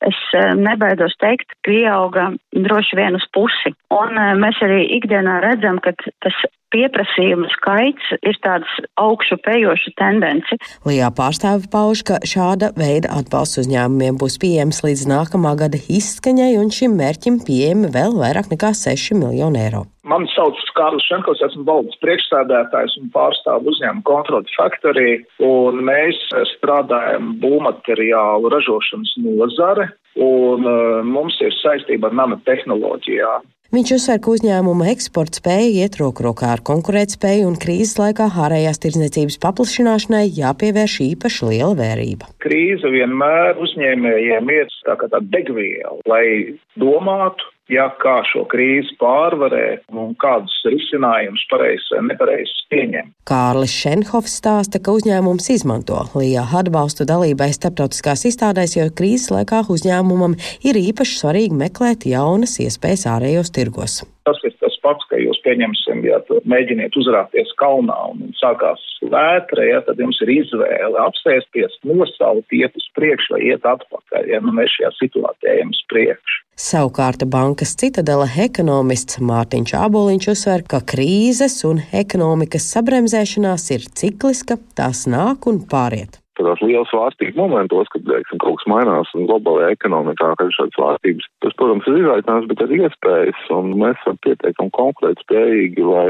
es 0.05 0.19
nebaidos 0.53 1.15
teikt, 1.17 1.55
pieauga 1.65 2.27
droši 2.53 2.99
vien 2.99 3.17
uz 3.17 3.25
pusi. 3.33 3.73
Un 3.89 4.13
mēs 4.37 4.61
arī 4.61 4.83
ikdienā 4.99 5.39
redzam, 5.41 5.81
ka 5.81 5.95
tas 6.21 6.37
pieprasījuma 6.73 7.49
skaits 7.53 8.11
ir 8.21 8.39
tāds 8.43 8.73
augšu 8.99 9.37
pejoša 9.45 9.93
tendence. 9.99 10.57
Lijā 10.87 11.09
pārstāvi 11.15 11.69
pauž, 11.73 12.03
ka 12.07 12.19
šāda 12.27 12.73
veida 12.79 13.13
atbalsts 13.19 13.61
uzņēmumiem 13.63 14.19
būs 14.21 14.39
pieejams 14.41 14.83
līdz 14.85 15.07
nākamā 15.13 15.55
gada 15.61 15.79
izskaņai, 15.79 16.53
un 16.59 16.73
šim 16.73 16.97
mērķim 16.99 17.41
pieejami 17.47 17.93
vēl 17.93 18.17
vairāk 18.19 18.51
nekā 18.53 18.73
6 18.77 19.17
miljoni 19.21 19.63
eiro. 19.67 19.85
Mani 20.03 20.27
sauc 20.33 20.57
Kārlis 20.75 21.05
Šenkovs, 21.07 21.39
esmu 21.45 21.63
valdes 21.63 21.95
priekšsēdētājs 22.03 22.97
un 22.99 23.07
pārstāvu 23.13 23.71
uzņēmumu 23.71 24.03
kontroli 24.09 24.51
faktorī, 24.57 25.11
un 25.47 25.79
mēs 25.87 26.19
strādājam 26.57 27.37
būvmateriālu 27.39 28.51
ražošanas 28.51 29.13
nozare, 29.23 29.87
un 30.19 30.67
uh, 30.67 30.99
mums 31.07 31.39
ir 31.39 31.55
saistība 31.61 32.11
ar 32.11 32.19
nanotehnoloģijām. 32.19 33.47
Viņš 33.73 33.91
uzsver, 33.95 34.19
ka 34.21 34.29
uzņēmuma 34.29 34.85
eksporta 34.91 35.39
spēja 35.39 35.69
iet 35.81 35.95
roku 35.97 36.21
rokā 36.21 36.51
ar 36.53 36.61
konkurētspēju 36.61 37.47
un 37.49 37.55
krīzes 37.57 37.95
laikā 37.97 38.27
ārējās 38.45 38.77
tirdzniecības 38.83 39.39
paplašināšanai 39.41 40.27
jāpievērš 40.29 40.97
īpaši 41.07 41.47
liela 41.49 41.73
vērība. 41.79 42.29
Krīze 42.45 42.91
vienmēr 42.93 43.57
uzņēmējiem 43.65 44.51
ir 44.53 44.69
tā 44.85 44.93
kā 45.01 45.09
tā 45.09 45.23
degviela, 45.25 45.97
lai 46.05 46.53
domātu, 46.77 47.49
ja 47.72 47.88
kā 48.01 48.17
šo 48.27 48.43
krīzi 48.51 48.96
pārvarēt 49.00 49.86
un 49.91 50.13
kādus 50.20 50.55
risinājumus 50.67 51.46
pareizi 51.51 51.96
vai 51.96 52.01
nepareizi 52.10 52.65
pieņem. 52.74 53.12
Kārlis 53.29 53.75
Šenhofs 53.84 54.38
stāsta, 54.41 54.82
ka 54.84 54.96
uzņēmums 54.98 55.50
izmanto 55.53 56.01
LIA 56.17 56.46
atbalstu 56.60 57.08
dalībai 57.10 57.51
starptautiskās 57.55 58.25
izstādēs, 58.29 58.77
jo 58.77 58.89
krīzes 58.91 59.32
laikā 59.34 59.63
uzņēmumam 59.74 60.36
ir 60.67 60.79
īpaši 60.82 61.20
svarīgi 61.22 61.60
meklēt 61.63 62.08
jaunas 62.10 62.60
iespējas 62.63 63.08
ārējos 63.15 63.53
tirgos. 63.55 64.01
Tas 64.24 64.39
ir 64.48 64.53
tas 64.62 64.75
pats, 64.84 65.03
ka 65.12 65.20
jūs 65.20 65.39
pieņemsim, 65.43 66.03
ja 66.08 66.22
mēģiniet 66.48 66.96
uzrāpties 67.00 67.51
kalnā 67.60 67.98
un 68.13 68.32
sākās 68.39 68.84
vētra, 69.03 69.65
ja 69.67 69.82
tad 69.84 70.00
jums 70.00 70.20
ir 70.24 70.32
izvēle 70.32 71.00
apsēsties, 71.03 71.75
nosaukt, 71.88 72.55
iet 72.55 72.75
uz 72.79 72.88
priekšu 72.96 73.36
vai 73.36 73.41
iet 73.51 73.67
atpakaļ, 73.67 74.32
ja 74.32 74.39
nu 74.43 74.55
mēs 74.55 74.72
šajā 74.77 74.93
situācijā 75.01 75.58
ejam 75.58 75.75
uz 75.75 75.84
priekšu. 75.91 76.42
Savukārt 76.53 77.24
bankas 77.33 77.72
citadela 77.81 78.27
ekonomists 78.43 79.17
Mārtiņš 79.25 79.74
Āboliņš 79.74 80.27
uzsver, 80.36 80.62
ka 80.69 80.83
krīzes 80.86 81.63
un 81.65 81.81
ekonomikas 81.89 82.67
sabremzēšanās 82.75 83.72
ir 83.74 83.88
cikliska, 83.89 84.60
tās 84.77 85.07
nāk 85.10 85.50
un 85.50 85.63
pāriet 85.65 86.19
tādās 86.38 86.62
lielas 86.65 86.89
svārstības 86.89 87.38
momentos, 87.38 87.89
kad, 87.93 88.03
teiksim, 88.07 88.39
kaut 88.41 88.57
kas 88.60 88.69
mainās 88.69 89.12
globālajā 89.13 89.74
ekonomikā, 89.75 90.31
kad 90.39 90.50
ir 90.50 90.55
šādas 90.55 90.77
svārstības. 90.77 91.27
Tas, 91.45 91.55
protams, 91.60 91.88
ir 91.89 92.00
izaicinājums, 92.01 92.48
bet 92.50 92.63
ir 92.65 92.74
iespējas, 92.79 93.43
un 93.53 93.69
mēs 93.81 94.00
esam 94.01 94.17
pietiekami 94.25 94.74
konkrēti 94.77 95.25
spējīgi, 95.27 95.86
lai 95.88 96.07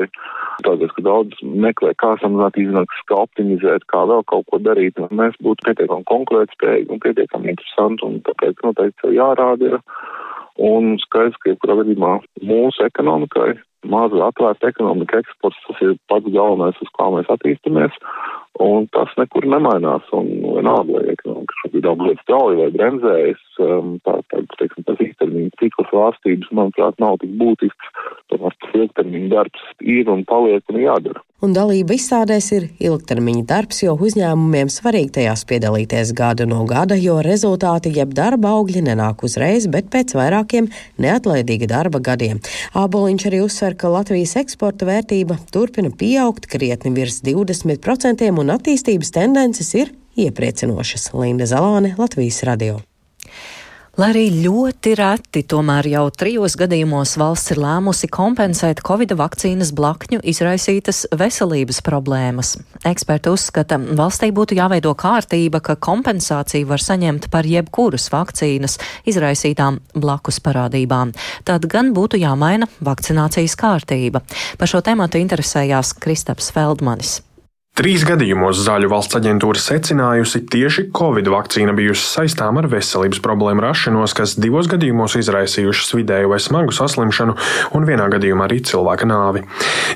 tādēļ, 0.64 0.94
ka 0.96 1.06
daudz 1.10 1.44
meklē, 1.44 1.94
kā 2.00 2.14
samazināt 2.22 2.60
izmaksas, 2.64 3.06
kā 3.12 3.20
optimizēt, 3.26 3.88
kā 3.92 4.04
vēl 4.10 4.24
kaut 4.32 4.48
ko 4.50 4.62
darīt, 4.64 5.00
un 5.04 5.12
mēs 5.20 5.36
būtu 5.44 5.68
pietiekami 5.68 6.08
konkrēti 6.10 6.58
spējīgi 6.58 6.96
un 6.96 7.04
pietiekami 7.04 7.54
interesanti, 7.54 8.08
un 8.08 8.20
tāpēc 8.30 8.64
noteikti 8.68 9.16
jārāda 9.20 9.74
ir. 9.74 9.82
Un 10.62 10.98
skaidrs, 11.02 11.38
ka 11.42 11.50
jebkurā 11.50 11.80
gadījumā 11.82 12.18
mūsu 12.46 12.86
ekonomikai, 12.86 13.56
maza 13.90 14.28
atvērta 14.28 14.70
ekonomika, 14.70 15.24
eksports, 15.24 15.58
tas 15.68 15.82
ir 15.82 15.96
pats 16.12 16.30
galvenais, 16.30 16.78
uz 16.84 16.92
kā 16.98 17.10
mēs 17.16 17.32
attīstamies. 17.34 17.96
Un 18.62 18.86
tas 18.94 19.10
nekur 19.18 19.48
nemainās. 19.50 20.06
Un 20.14 20.28
vienalga, 20.44 21.00
vai 21.00 21.16
ekonomika 21.16 21.58
šobrīd 21.64 21.88
aug 21.90 22.06
ļoti 22.06 22.22
strauji 22.22 22.60
vai 22.60 22.70
bremzējas, 22.76 23.44
um, 23.66 23.96
tā, 24.06 24.20
tā, 24.30 24.44
teiksim, 24.60 24.86
tas 24.86 25.02
īstermiņa 25.02 25.58
cikla 25.62 25.88
svārstības, 25.90 26.54
manuprāt, 26.54 27.02
nav 27.02 27.18
tik 27.24 27.34
būtisks. 27.42 27.94
Tomēr 28.30 28.58
tas 28.62 28.80
ilgtermiņa 28.84 29.30
darbs 29.34 29.70
ir 29.82 30.12
un 30.14 30.26
paliek 30.30 30.74
un 30.74 30.84
jādara. 30.84 31.26
Un 31.44 31.52
dalība 31.52 31.98
izstādēs 31.98 32.46
ir 32.56 32.66
ilgtermiņa 32.80 33.42
darbs, 33.50 33.82
jo 33.84 33.98
uzņēmumiem 34.00 34.70
svarīgi 34.72 35.10
tajās 35.18 35.42
piedalīties 35.50 36.14
gadu 36.16 36.46
no 36.48 36.62
gada, 36.70 36.96
jo 36.96 37.18
rezultāti 37.26 37.92
jeb 37.98 38.14
darba 38.16 38.54
augļi 38.56 38.86
nenāk 38.86 39.26
uzreiz, 39.28 39.68
bet 39.68 39.90
pēc 39.92 40.14
vairākiem 40.16 40.70
neatlaidīga 41.04 41.68
darba 41.68 42.00
gadiem. 42.00 42.40
Āboliņš 42.80 43.28
arī 43.28 43.42
uzsver, 43.44 43.76
ka 43.76 43.92
Latvijas 43.92 44.38
eksporta 44.40 44.88
vērtība 44.88 45.36
turpina 45.52 45.92
pieaugt 45.92 46.48
krietni 46.48 46.94
virs 46.96 47.20
20% 47.28 48.32
un 48.44 48.54
attīstības 48.54 49.14
tendences 49.16 49.74
ir 49.80 49.94
iepriecinošas. 50.20 51.12
Linda 51.18 51.48
Zalāne, 51.50 51.96
Latvijas 51.98 52.44
radio. 52.48 52.82
Lai 53.94 54.08
arī 54.10 54.24
ļoti 54.42 54.96
reti, 54.98 55.44
tomēr 55.46 55.86
jau 55.92 56.08
trijos 56.18 56.56
gadījumos 56.58 57.12
valsts 57.22 57.52
ir 57.54 57.60
lēmusi 57.62 58.08
kompensēt 58.10 58.80
Covid 58.82 59.12
vakcīnas 59.20 59.70
blakņu 59.78 60.18
izraisītas 60.32 61.04
veselības 61.14 61.84
problēmas. 61.86 62.56
Eksperti 62.90 63.30
uzskata, 63.30 63.78
valstī 63.78 64.32
būtu 64.34 64.58
jāveido 64.58 64.96
kārtība, 64.98 65.62
ka 65.62 65.76
kompensāciju 65.78 66.72
var 66.72 66.82
saņemt 66.82 67.28
par 67.30 67.46
jebkuras 67.46 68.08
vakcīnas 68.10 68.80
izraisītām 69.14 69.78
blakus 69.94 70.42
parādībām. 70.42 71.12
Tad 71.46 71.68
gan 71.70 71.94
būtu 71.94 72.18
jāmaina 72.18 72.66
vakcinācijas 72.82 73.54
kārtība. 73.62 74.24
Par 74.58 74.74
šo 74.74 74.82
tematu 74.82 75.22
interesējās 75.22 75.94
Kristaps 76.02 76.50
Feldmanis. 76.58 77.20
Trīs 77.74 78.03
gadījumos 78.06 78.60
Zāļu 78.62 78.86
valsts 78.92 79.18
aģentūra 79.18 79.58
secinājusi, 79.58 80.44
tieši 80.46 80.84
Covid 80.94 81.25
vakcīna 81.34 81.74
bijusi 81.74 82.03
saistām 82.06 82.60
ar 82.62 82.68
veselības 82.70 83.18
problēmu 83.25 83.63
rašanos, 83.65 84.13
kas 84.13 84.36
divos 84.38 84.68
gadījumos 84.70 85.15
izraisījušas 85.18 85.96
vidēju 85.98 86.30
vai 86.30 86.38
smagu 86.38 86.75
saslimšanu 86.77 87.34
un 87.74 87.88
vienā 87.89 88.06
gadījumā 88.13 88.46
arī 88.46 88.60
cilvēka 88.70 89.08
nāvi. 89.10 89.42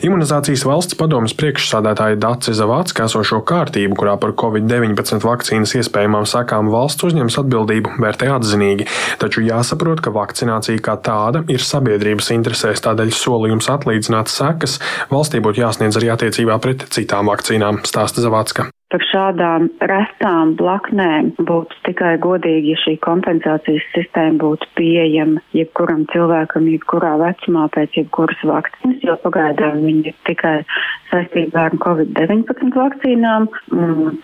Imunizācijas 0.10 0.64
valsts 0.66 0.98
padomas 0.98 1.36
priekšsādātāja 1.38 2.18
Dace 2.18 2.56
Zavācka 2.58 3.06
esošo 3.06 3.44
kārtību, 3.46 3.94
kurā 4.02 4.18
par 4.18 4.34
Covid-19 4.42 5.22
vakcīnas 5.30 5.76
iespējamām 5.78 6.26
sakām 6.26 6.74
valsts 6.74 7.06
uzņems 7.12 7.38
atbildību, 7.44 7.94
vērtē 8.02 8.32
atzinīgi, 8.40 8.90
taču 9.22 9.46
jāsaprot, 9.46 10.02
ka 10.02 10.16
vakcinācija 10.18 10.82
kā 10.82 10.98
tāda 11.06 11.46
ir 11.46 11.62
sabiedrības 11.62 12.34
interesēs, 12.40 12.82
tādēļ 12.90 13.14
solījums 13.22 13.70
atlīdzināt 13.78 14.34
sekas 14.34 14.80
valstī 15.14 15.46
būtu 15.46 15.62
jāsniedz 15.62 16.02
arī 16.02 16.14
attiecībā 16.18 16.58
pret 16.66 16.90
citām 16.98 17.30
vakcīnām 17.30 17.67
vakcīnām, 17.68 17.86
stāsta 17.86 18.22
Zavacka. 18.22 18.72
Par 18.88 19.04
šādām 19.04 19.68
retām 19.84 20.56
blaknēm 20.56 21.34
būtu 21.44 21.76
tikai 21.84 22.18
godīgi, 22.24 22.72
ja 22.72 22.78
šī 22.80 22.98
kompensācijas 23.04 23.84
sistēma 23.92 24.40
būtu 24.40 24.66
pieejama 24.78 25.42
jebkuram 25.52 26.06
cilvēkam, 26.14 26.70
jebkurā 26.72 27.18
vecumā 27.20 27.68
pēc 27.76 28.00
jebkuras 28.00 28.40
vakcīnas, 28.48 29.04
jo 29.04 29.18
pagaidām 29.26 29.84
viņi 29.84 30.08
ir 30.08 30.16
tikai 30.30 30.64
saistībā 31.12 31.68
ar 31.70 31.78
Covid-19 31.84 32.74
vakcīnām. 32.78 33.48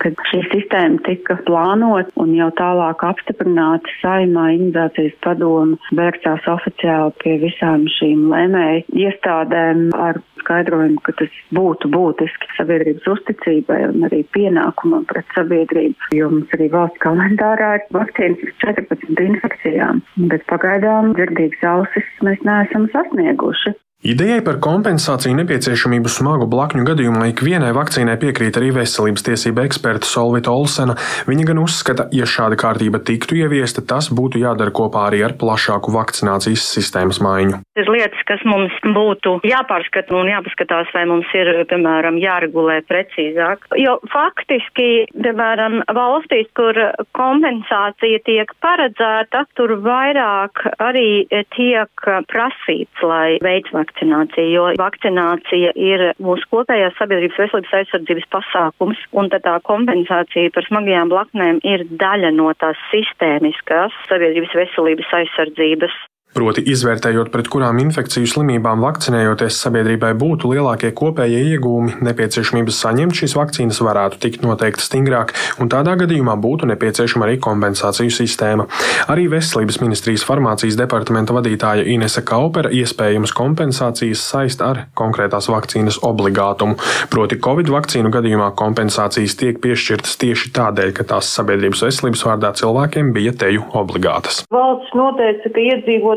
Kad 0.02 0.20
šī 0.30 0.42
sistēma 0.50 1.00
tika 1.06 1.38
plānot 1.48 2.12
un 2.20 2.34
jau 2.36 2.50
tālāk 2.58 3.04
apstiprināta 3.06 3.96
saimā 4.00 4.50
imunizācijas 4.56 5.16
padoma 5.24 5.78
vērsās 5.96 6.46
oficiāli 6.50 7.16
pie 7.22 7.38
visām 7.44 7.88
šīm 7.98 8.28
lēmēju 8.32 9.04
iestādēm 9.06 9.90
ar 9.98 10.20
skaidrojumu, 10.44 11.00
ka 11.04 11.14
tas 11.20 11.36
būtu 11.56 11.88
būtiski 11.94 12.50
sabiedrības 12.58 13.06
uzticībai 13.14 13.80
un 13.88 14.08
arī 14.08 14.22
pienākumam 14.36 15.06
pret 15.08 15.28
sabiedrību, 15.36 16.10
jo 16.18 16.30
mums 16.32 16.52
arī 16.56 16.68
valsts 16.74 17.00
kalendārā 17.04 17.70
ir 17.78 17.86
vakcīnas 17.96 18.44
uz 18.44 18.58
14 18.64 19.24
infekcijām, 19.28 20.02
bet 20.32 20.44
pagaidām 20.52 21.14
dzirdīgas 21.16 21.64
ausis 21.74 22.12
mēs 22.26 22.44
neesam 22.46 22.90
sasnieguši. 22.92 23.74
Idejai 24.04 24.42
par 24.44 24.58
kompensāciju 24.60 25.32
nepieciešamību 25.38 26.10
smagu 26.12 26.44
blakņu 26.52 26.82
gadījumā 26.84 27.30
ikvienai 27.30 27.70
vakcīnai 27.72 28.18
piekrīt 28.20 28.58
arī 28.60 28.66
veselības 28.76 29.24
tiesība 29.24 29.62
eksperta 29.64 30.04
Solvita 30.04 30.52
Olsena. 30.52 30.92
Viņa 31.24 31.46
gan 31.48 31.62
uzskata, 31.62 32.04
ja 32.12 32.28
šāda 32.28 32.58
kārtība 32.60 33.00
tiktu 33.00 33.38
ieviesta, 33.40 33.80
tas 33.80 34.10
būtu 34.12 34.42
jādara 34.42 34.74
kopā 34.76 35.06
arī 35.08 35.22
ar 35.24 35.32
plašāku 35.40 35.94
vakcinācijas 35.94 36.66
sistēmas 36.74 37.22
maiņu. 37.24 37.62
Ir 37.80 37.88
lietas, 37.88 38.20
kas 38.28 38.44
mums 38.44 38.76
būtu 38.84 39.38
jāpārskata 39.48 40.12
un 40.20 40.28
jāpaskatās, 40.34 40.92
vai 40.92 41.06
mums 41.08 41.32
ir, 41.32 41.54
piemēram, 41.72 42.20
jāregulē 42.20 42.82
precīzāk. 42.84 43.64
Jo 43.80 43.96
faktiski, 44.12 45.06
piemēram, 45.16 45.78
valstīs, 45.96 46.52
kur 46.52 46.76
kompensācija 47.16 48.20
tiek 48.28 48.52
paredzēta, 48.60 49.46
tur 49.56 49.78
vairāk 49.88 50.66
arī 50.76 51.24
tiek 51.56 52.06
prasīts, 52.28 53.00
lai 53.00 53.40
veids 53.40 53.72
vakcināciju 53.94 54.50
jo 54.54 54.64
vakcinācija 54.78 55.72
ir 55.76 56.14
mūsu 56.18 56.44
kopējās 56.50 56.96
sabiedrības 56.98 57.38
veselības 57.38 57.74
aizsardzības 57.78 58.26
pasākums, 58.30 58.98
un 59.12 59.30
tā 59.30 59.60
kompensācija 59.62 60.50
par 60.54 60.64
smagajām 60.66 61.08
blaknēm 61.08 61.60
ir 61.62 61.86
daļa 61.90 62.32
no 62.34 62.52
tās 62.58 62.76
sistēmiskās 62.90 63.92
sabiedrības 64.08 64.54
veselības 64.54 65.12
aizsardzības 65.12 65.92
Proti, 66.34 66.64
izvērtējot, 66.66 67.28
pret 67.30 67.46
kurām 67.46 67.78
infekciju 67.78 68.26
slimībām 68.26 68.80
vakcinējoties 68.82 69.54
sabiedrībai 69.62 70.08
būtu 70.18 70.48
lielākie 70.50 70.88
kopējie 70.98 71.44
iegūmi, 71.52 72.00
nepieciešamības 72.02 72.80
saņemt 72.82 73.14
šīs 73.20 73.36
vakcīnas 73.38 73.78
varētu 73.86 74.18
tikt 74.24 74.42
noteikti 74.42 74.82
stingrāk, 74.82 75.30
un 75.62 75.70
tādā 75.70 75.94
gadījumā 76.00 76.34
būtu 76.42 76.66
nepieciešama 76.72 77.28
arī 77.28 77.36
kompensāciju 77.44 78.10
sistēma. 78.16 78.66
Arī 79.14 79.28
Veselības 79.30 79.78
ministrijas 79.78 80.24
farmācijas 80.26 80.74
departamenta 80.80 81.36
vadītāja 81.36 81.86
Inese 81.94 82.24
Kaupera 82.26 82.72
iespējamas 82.74 83.30
kompensācijas 83.38 84.26
saist 84.26 84.66
ar 84.66 84.88
konkrētās 84.98 85.46
vakcīnas 85.54 86.00
obligātumu. 86.02 86.80
Proti, 87.14 87.38
Covid 87.46 87.70
vakcīnu 87.76 88.10
gadījumā 88.10 88.50
kompensācijas 88.58 89.38
tiek 89.38 89.62
piešķirtas 89.62 90.18
tieši 90.18 90.50
tādēļ, 90.58 90.90
ka 90.98 91.06
tās 91.14 91.30
sabiedrības 91.38 91.86
veselības 91.86 92.26
vārdā 92.26 92.50
cilvēkiem 92.58 93.14
bija 93.14 93.38
teju 93.38 93.68
obligātas. 93.78 94.42
Valsts 94.50 94.98
noteica, 94.98 95.54
ka 95.54 95.66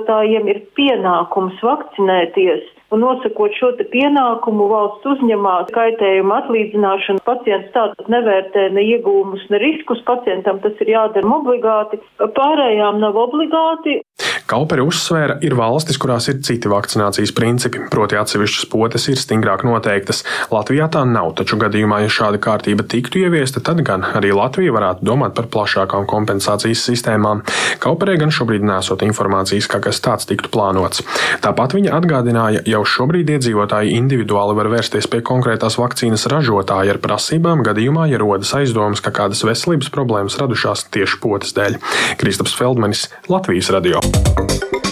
iedzīvotājiem 0.07 0.47
ir 0.47 0.59
pienākums 0.75 1.59
vakcinēties 1.61 2.63
un 2.91 3.01
nosakot 3.03 3.51
šo 3.59 3.73
pienākumu, 3.91 4.69
valsts 4.71 5.05
uzņemās 5.05 5.67
kaitējumu 5.75 6.33
atlīdzināšanu. 6.33 7.19
Pacients 7.25 7.73
tātad 7.73 8.07
nevērtē 8.07 8.71
ne 8.71 8.81
iegūmus, 8.81 9.43
ne 9.49 9.59
riskus. 9.59 9.99
Pacientam 10.07 10.59
tas 10.63 10.73
ir 10.79 10.93
jādara 10.93 11.27
obligāti, 11.27 11.99
pārējām 12.19 12.99
nav 13.03 13.17
obligāti. 13.17 14.01
Kauperi 14.47 14.79
uzsvēra, 14.79 15.41
ir 15.43 15.57
valstis, 15.59 15.97
kurās 15.99 16.29
ir 16.31 16.37
citi 16.45 16.69
vakcinācijas 16.71 17.33
principi, 17.35 17.81
proti 17.91 18.15
atsevišķas 18.15 18.69
potes 18.71 19.07
ir 19.11 19.19
stingrāk 19.19 19.65
noteiktas. 19.67 20.21
Latvijā 20.53 20.87
tā 20.93 21.01
nav, 21.03 21.33
taču 21.35 21.59
gadījumā, 21.59 21.99
ja 22.05 22.11
šāda 22.13 22.39
kārtība 22.39 22.85
tiktu 22.87 23.25
ieviesta, 23.25 23.59
tad 23.59 23.81
gan 23.87 24.05
arī 24.15 24.31
Latvija 24.31 24.71
varētu 24.71 25.03
domāt 25.03 25.35
par 25.35 25.49
plašākām 25.51 26.07
kompensācijas 26.07 26.85
sistēmām. 26.87 27.43
Kauperē 27.83 28.15
gan 28.21 28.31
šobrīd 28.31 28.63
nesot 28.63 29.03
informācijas, 29.03 29.67
ka 29.67 29.81
kas 29.83 29.99
tāds 30.05 30.29
tiktu 30.31 30.53
plānots. 30.53 31.03
Tāpat 31.43 31.75
viņa 31.75 31.91
atgādināja, 31.99 32.63
jau 32.71 32.85
šobrīd 32.87 33.35
iedzīvotāji 33.35 33.99
individuāli 33.99 34.55
var 34.55 34.71
vērsties 34.71 35.11
pie 35.11 35.19
konkrētās 35.27 35.75
vakcīnas 35.81 36.23
ražotāja 36.31 36.95
ar 36.95 37.03
prasībām 37.03 37.65
gadījumā, 37.67 38.07
ja 38.13 38.23
rodas 38.23 38.55
aizdomas, 38.55 39.03
ka 39.03 39.11
kādas 39.11 39.43
veselības 39.43 39.91
problēmas 39.91 40.39
radušās 40.39 40.87
tieši 40.95 41.19
potes 41.19 41.51
dēļ. 41.59 41.81
Kristaps 42.23 42.55
Feldmanis, 42.55 43.09
Latvijas 43.27 43.75
radio. 43.75 43.99
Thank 44.37 44.85
you. 44.85 44.86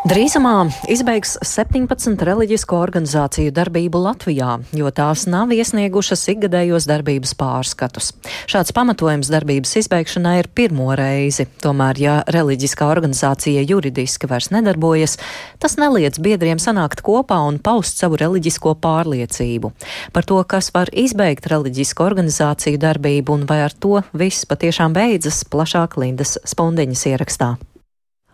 Drīzumā 0.00 0.70
izbeigs 0.88 1.34
17 1.44 2.22
reliģisko 2.24 2.78
organizāciju 2.80 3.52
darbību 3.52 4.00
Latvijā, 4.00 4.54
jo 4.72 4.88
tās 4.96 5.26
nav 5.28 5.52
iesniegušas 5.52 6.22
ikgadējos 6.32 6.86
darbības 6.88 7.34
pārskatus. 7.36 8.08
Šāds 8.48 8.72
pamatojums 8.72 9.28
darbības 9.28 9.76
izbeigšanai 9.82 10.38
ir 10.40 10.48
pirmo 10.56 10.88
reizi. 10.96 11.44
Tomēr, 11.60 12.00
ja 12.00 12.16
reliģiskā 12.32 12.88
organizācija 12.88 13.66
juridiski 13.68 14.30
vairs 14.30 14.48
nedarbojas, 14.56 15.18
tas 15.60 15.76
neliedz 15.76 16.16
biedriem 16.24 16.56
sanākt 16.56 17.04
kopā 17.04 17.42
un 17.50 17.60
paust 17.60 18.00
savu 18.00 18.16
reliģisko 18.24 18.78
pārliecību. 18.80 19.74
Par 20.16 20.24
to, 20.24 20.40
kas 20.48 20.72
var 20.72 20.88
izbeigt 20.96 21.50
reliģisko 21.52 22.08
organizāciju 22.08 22.80
darbību 22.80 23.36
un 23.36 23.44
vai 23.50 23.66
ar 23.68 23.76
to 23.76 24.00
viss 24.16 24.48
patiešām 24.48 24.96
beidzas, 24.96 25.44
plašāk 25.44 26.00
Lindas 26.00 26.38
Spundiņas 26.48 27.10
ierakstā. 27.12 27.58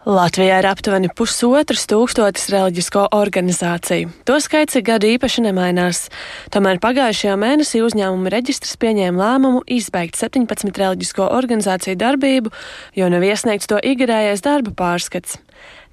Latvijā 0.07 0.61
ir 0.63 0.67
aptuveni 0.71 1.09
pusotras 1.11 1.83
tūkstotis 1.91 2.45
reliģisko 2.53 3.09
organizāciju. 3.17 4.13
To 4.31 4.37
skaits 4.39 4.79
gadu 4.87 5.09
īpaši 5.11 5.43
nemainās. 5.49 6.05
Tomēr 6.55 6.79
pagājušajā 6.79 7.35
mēnesī 7.43 7.81
uzņēmuma 7.83 8.31
reģistrs 8.31 8.79
pieņēma 8.79 9.19
lēmumu 9.19 9.65
izbeigt 9.67 10.15
17 10.15 10.79
reliģisko 10.79 11.27
organizāciju 11.27 11.99
darbību, 11.99 12.55
jo 12.95 13.11
nav 13.11 13.27
iesniegts 13.27 13.67
to 13.67 13.83
ikgadējais 13.83 14.47
darba 14.47 14.71
pārskats. 14.79 15.41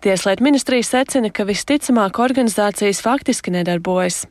Tieslietu 0.06 0.46
ministrija 0.46 0.86
secina, 0.86 1.34
ka 1.34 1.48
visticamāk 1.50 2.22
organizācijas 2.22 3.02
faktiski 3.02 3.56
nedarbojas. 3.56 4.28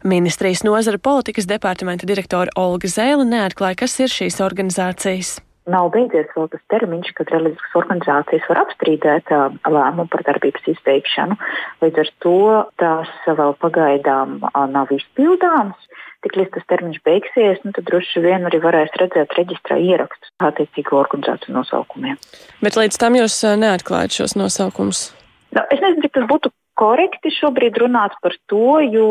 Ministrijas 0.00 0.64
nozara 0.64 0.96
politikas 0.96 1.44
departamenta 1.50 2.08
direktora 2.08 2.56
Olga 2.56 2.88
Zēla 2.88 3.28
neatklāja, 3.28 3.84
kas 3.84 4.00
ir 4.00 4.16
šīs 4.16 4.40
organizācijas 4.40 5.42
nav 5.70 5.90
beidzies 5.94 6.30
vēl 6.36 6.48
tas 6.52 6.62
termiņš, 6.72 7.12
kad 7.18 7.30
reliģiskas 7.34 7.76
organizācijas 7.80 8.48
var 8.50 8.60
apstrīdēt 8.64 9.32
lēmumu 9.66 10.08
par 10.12 10.24
darbības 10.28 10.68
izbeigšanu. 10.72 11.38
Līdz 11.84 12.02
ar 12.02 12.10
to 12.24 12.40
tās 12.82 13.12
vēl 13.26 13.56
pagaidām 13.62 14.38
nav 14.72 14.92
izpildāmas. 14.94 15.88
Tik 16.24 16.38
līdz 16.40 16.54
tas 16.56 16.68
termiņš 16.72 17.02
beigsies, 17.06 17.58
nu, 17.62 17.74
tad 17.76 17.86
droši 17.90 18.22
vien 18.24 18.46
arī 18.48 18.60
varēs 18.62 18.94
redzēt 18.98 19.34
reģistrā 19.38 19.76
ierakstus 19.78 20.32
attiecīgo 20.42 20.98
organizāciju 20.98 21.54
nosaukumiem. 21.58 22.16
Bet 22.64 22.78
līdz 22.78 22.98
tam 23.02 23.18
jūs 23.18 23.36
neatklājat 23.60 24.16
šos 24.20 24.36
nosaukumus? 24.38 25.10
Nu, 25.54 25.62
es 25.70 25.82
nezinu, 25.82 26.06
cik 26.06 26.16
tas 26.16 26.26
būtu 26.30 26.50
korekti 26.78 27.30
šobrīd 27.34 27.78
runāt 27.82 28.16
par 28.24 28.34
to, 28.50 28.80
jo 28.86 29.10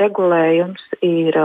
regulējums 0.00 0.82
ir 1.04 1.36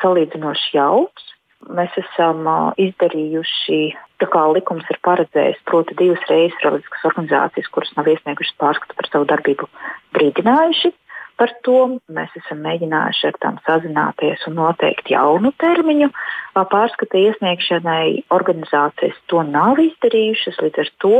salīdzinoši 0.00 0.72
jauks 0.78 1.26
mēs 1.68 1.96
esam 2.00 2.46
izdarījuši 2.80 3.80
tā 4.20 4.28
kā 4.32 4.44
likums 4.54 4.88
ir 4.92 4.98
paredzējis, 5.06 5.60
proti 5.68 5.96
divas 5.98 6.24
reizes 6.30 6.64
reliģiskas 6.64 7.06
organizācijas, 7.10 7.70
kuras 7.74 7.92
nav 7.96 8.08
iesniegušas 8.12 8.56
pārskatu 8.60 8.96
par 8.96 9.08
savu 9.10 9.28
darbību, 9.32 9.68
brīdinājuši 10.16 10.92
par 11.40 11.52
to. 11.66 11.78
Mēs 12.12 12.32
esam 12.42 12.62
mēģinājuši 12.66 13.28
ar 13.30 13.38
tām 13.44 13.60
sazināties 13.68 14.46
un 14.50 14.58
noteikt 14.60 15.12
jaunu 15.12 15.52
termiņu 15.62 16.10
pārskata 16.56 17.20
iesniegšanai. 17.26 18.26
Organizācijas 18.36 19.20
to 19.32 19.44
nav 19.48 19.80
izdarījušas, 19.84 20.60
līdz 20.64 20.84
ar 20.84 20.92
to 21.04 21.14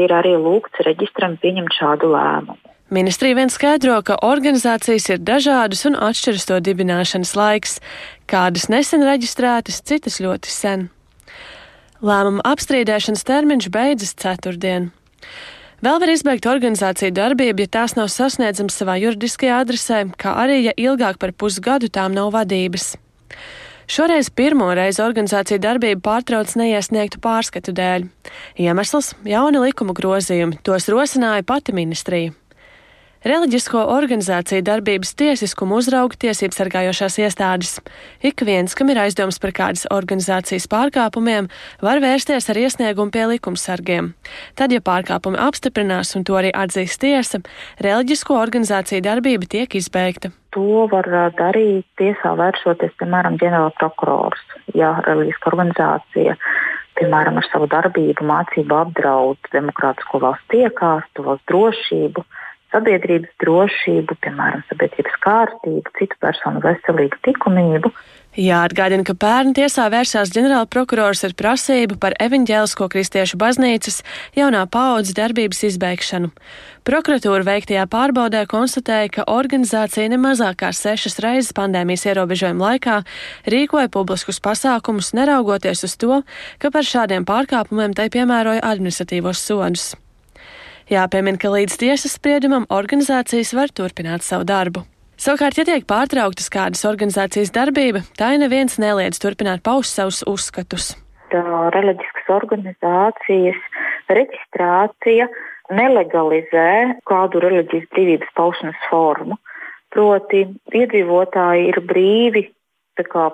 ir 0.00 0.14
arī 0.20 0.36
lūgts 0.40 0.86
reģistram 0.86 1.36
pieņemt 1.42 1.76
šādu 1.76 2.14
lēmumu. 2.14 2.60
Ministrija 2.92 3.34
vien 3.34 3.48
skaidro, 3.48 3.94
ka 4.04 4.18
organizācijas 4.22 5.06
ir 5.08 5.22
dažādas 5.24 5.86
un 5.88 5.96
atšķiras 5.96 6.44
to 6.50 6.58
dibināšanas 6.66 7.32
laiks, 7.34 7.78
kādas 8.30 8.68
nesen 8.72 9.04
reģistrētas, 9.06 9.82
citas 9.86 10.20
ļoti 10.22 10.52
sen. 10.52 10.88
Lēmuma 12.04 12.44
apstrīdēšanas 12.44 13.24
termiņš 13.24 13.70
beidzas 13.72 14.14
ceturtdien. 14.20 14.90
Vēl 15.84 15.98
var 16.00 16.10
izbeigt 16.12 16.46
organizāciju 16.48 17.12
darbību, 17.12 17.64
ja 17.64 17.72
tās 17.78 17.92
nav 17.96 18.08
sasniedzamas 18.12 18.76
savā 18.80 18.94
juridiskajā 19.02 19.58
adresē, 19.64 20.04
kā 20.20 20.32
arī, 20.44 20.62
ja 20.68 20.72
ilgāk 20.80 21.18
par 21.20 21.34
pusgadu 21.36 21.90
tām 21.92 22.14
nav 22.16 22.30
vadības. 22.32 22.94
Šoreiz 23.84 24.30
pirmo 24.32 24.70
reizi 24.72 25.02
organizācija 25.04 25.60
darbību 25.60 26.00
pārtrauc 26.06 26.54
neiesniegtu 26.56 27.20
pārskatu 27.20 27.74
dēļ. 27.76 28.06
Iemesls- 28.64 29.12
jauni 29.34 29.60
likuma 29.60 29.92
grozījumi, 29.92 30.62
tos 30.64 30.88
rosināja 30.88 31.44
pati 31.44 31.76
ministrija. 31.76 32.32
Reliģisko 33.24 33.80
organizāciju 33.88 34.60
darbības 34.66 35.14
tiesiskumu 35.16 35.78
uzrauga 35.80 36.18
tiesības 36.20 36.58
sargājošās 36.60 37.14
iestādes. 37.22 37.70
Ik 38.20 38.42
viens, 38.44 38.76
kam 38.76 38.92
ir 38.92 39.00
aizdoms 39.00 39.38
par 39.40 39.54
kādas 39.56 39.86
organizācijas 39.88 40.66
pārkāpumiem, 40.68 41.48
var 41.80 42.02
vērsties 42.04 42.50
ar 42.52 42.60
iesniegumu 42.60 43.14
pie 43.14 43.24
likumsargiem. 43.30 44.12
Tad, 44.60 44.76
ja 44.76 44.84
pārkāpumi 44.84 45.40
apstiprinās 45.40 46.12
un 46.20 46.28
to 46.28 46.36
arī 46.36 46.52
atzīs 46.52 46.98
tiesa, 47.00 47.40
reliģisko 47.80 48.36
organizāciju 48.42 49.00
darbība 49.08 49.48
tiek 49.56 49.80
izbeigta. 49.80 50.28
To 50.52 50.84
var 50.92 51.08
darīt 51.40 51.88
tiesā 51.96 52.36
vēršoties, 52.36 52.92
piemēram, 53.00 53.40
ģenerāla 53.40 53.72
prokurors, 53.80 54.44
ja 54.76 54.98
reliģiska 55.08 55.54
organizācija 55.54 56.36
piemēram, 57.00 57.40
ar 57.40 57.48
savu 57.48 57.72
darbību, 57.72 58.22
mācību 58.28 58.76
apdraud 58.84 59.48
demokrātisko 59.56 60.20
valsts 60.28 60.60
iekārtu, 60.60 61.24
valsts 61.24 61.48
drošību 61.48 62.22
sabiedrības 62.74 63.30
drošību, 63.42 64.18
piemēram, 64.24 64.66
sabiedrības 64.70 65.16
kārtību, 65.24 65.94
citu 66.00 66.20
personu 66.22 66.62
veselību, 66.64 67.22
likumību. 67.28 67.94
Jāatgādina, 68.34 69.04
ka 69.06 69.14
pērn 69.14 69.52
tiesā 69.54 69.84
vērsās 69.94 70.32
ģenerāla 70.34 70.66
prokurors 70.66 71.22
ar 71.22 71.36
prasību 71.38 72.00
par 72.02 72.16
evaņģēlisko 72.18 72.88
kristiešu 72.90 73.38
baznīcas 73.38 74.00
jaunā 74.34 74.64
paaudzes 74.66 75.14
darbības 75.14 75.62
izbeigšanu. 75.70 76.32
Prokuratūra 76.82 77.46
veiktajā 77.46 77.86
pārbaudē 77.94 78.42
konstatēja, 78.50 79.12
ka 79.14 79.28
organizācija 79.30 80.10
nemazāk 80.10 80.64
kā 80.64 80.74
sešas 80.74 81.20
reizes 81.22 81.54
pandēmijas 81.54 82.08
ierobežojuma 82.10 82.72
laikā 82.72 83.00
rīkoja 83.54 83.86
publiskus 83.94 84.42
pasākumus, 84.42 85.14
neraugoties 85.14 85.86
uz 85.86 85.94
to, 85.94 86.24
ka 86.58 86.74
par 86.74 86.82
šādiem 86.82 87.22
pārkāpumiem 87.28 87.94
tai 87.94 88.10
piemēroja 88.10 88.66
administratīvos 88.66 89.46
sodus. 89.46 89.92
Jāpiemina, 90.90 91.40
ka 91.40 91.48
līdz 91.48 91.78
tiesas 91.80 92.18
spriedumam 92.18 92.66
organizācijas 92.68 93.54
var 93.56 93.70
turpināt 93.72 94.24
savu 94.26 94.44
darbu. 94.44 94.82
Savukārt, 95.16 95.56
ja 95.56 95.64
tiek 95.64 95.86
pārtrauktas 95.88 96.50
kādas 96.52 96.84
organizācijas 96.84 97.52
darbība, 97.54 98.02
tā 98.18 98.34
neviens 98.36 98.76
neliedz 98.82 99.20
turpināt 99.22 99.62
paust 99.64 99.96
savus 99.96 100.20
uzskatus. 100.28 100.92
Tā 101.32 101.40
reliģiskas 101.72 102.28
organizācijas 102.34 103.60
reģistrācija 104.12 105.30
nelegalizē 105.72 106.98
kādu 107.08 107.40
reliģijas 107.46 107.88
brīvības 107.94 108.34
paušanas 108.36 108.84
formu. 108.90 109.38
Proti, 109.94 110.44
iedzīvotāji 110.74 111.70
ir 111.70 111.80
brīvi 111.88 112.48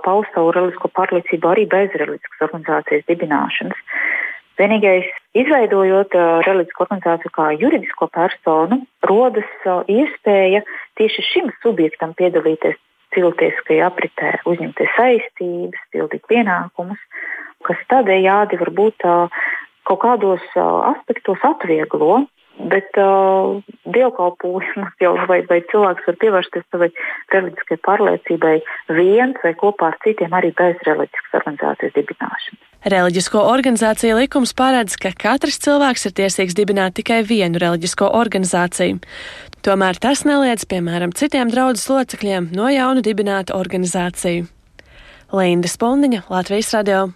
paust 0.04 0.30
savu 0.36 0.52
reliģisko 0.54 0.92
pārliecību 0.94 1.50
arī 1.50 1.66
bez 1.74 1.96
reliģiskas 1.98 2.46
organizācijas 2.46 3.08
dibināšanas. 3.10 3.82
Vienīgais, 4.60 5.08
izveidojot 5.40 6.14
reliģisku 6.46 6.84
organizāciju 6.84 7.32
kā 7.32 7.46
juridisko 7.56 8.10
personu, 8.12 8.82
rodas 9.08 9.48
iespēja 9.88 10.60
tieši 11.00 11.24
šim 11.30 11.52
subjektam 11.62 12.12
piedalīties 12.18 12.76
cilvēciskajā 13.14 13.86
apritē, 13.88 14.34
uzņemties 14.50 14.92
saistības, 14.98 15.86
pildīt 15.94 16.26
pienākumus, 16.30 17.00
kas 17.66 17.80
tādējādi 17.90 18.60
varbūt 18.60 19.06
kaut 19.88 20.02
kādos 20.04 20.44
aspektos 20.60 21.48
atvieglo 21.48 22.20
Bet 22.68 22.92
uh, 23.00 23.62
dievkalpojumus 23.88 24.96
jau 25.00 25.14
vai, 25.28 25.40
vai 25.48 25.60
cilvēks 25.70 26.08
var 26.08 26.16
pievērsties 26.20 26.66
savai 26.68 26.90
reliģiskai 27.32 27.78
pārliecībai 27.86 28.56
viens 28.98 29.38
vai 29.44 29.54
kopā 29.62 29.92
ar 29.92 30.00
citiem 30.04 30.34
arī 30.36 30.52
bez 30.58 30.82
reliģiskas 30.88 31.38
organizācijas 31.40 31.96
dibināšanas. 31.96 32.69
Reliģisko 32.80 33.42
organizāciju 33.44 34.16
likums 34.16 34.54
paredz, 34.56 34.96
ka 34.96 35.12
katrs 35.12 35.60
cilvēks 35.60 36.06
ir 36.08 36.14
tiesīgs 36.16 36.56
dibināt 36.56 36.96
tikai 36.96 37.20
vienu 37.28 37.60
reliģisko 37.60 38.08
organizāciju. 38.16 39.02
Tomēr 39.60 40.00
tas 40.00 40.24
neliedz, 40.24 40.64
piemēram, 40.64 41.12
citiem 41.12 41.52
draudzes 41.52 41.90
locekļiem 41.92 42.48
no 42.56 42.72
jauna 42.72 43.04
dibināt 43.04 43.52
organizāciju. 43.52 44.48
Linda 45.36 45.68
Spundiņa, 45.68 46.24
Latvijas 46.32 46.72
radio. 46.78 47.10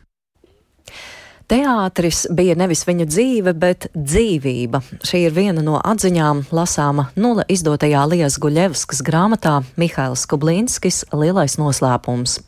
Teātris 1.45 2.23
bija 2.33 2.55
nevis 2.57 2.87
viņa 2.89 3.05
dzīve, 3.05 3.53
bet 3.61 3.91
dzīvība. 3.93 4.79
Šī 5.05 5.19
ir 5.27 5.35
viena 5.37 5.61
no 5.61 5.77
atziņām 5.77 6.39
lasāma 6.57 7.11
nulle 7.21 7.45
izdotajā 7.53 8.01
Lijas 8.09 8.39
Guļevskas 8.41 9.03
grāmatā 9.05 9.59
Mihails 9.77 10.23
Kublīnskis 10.31 11.03
Lielais 11.13 11.59
noslēpums. 11.61 12.39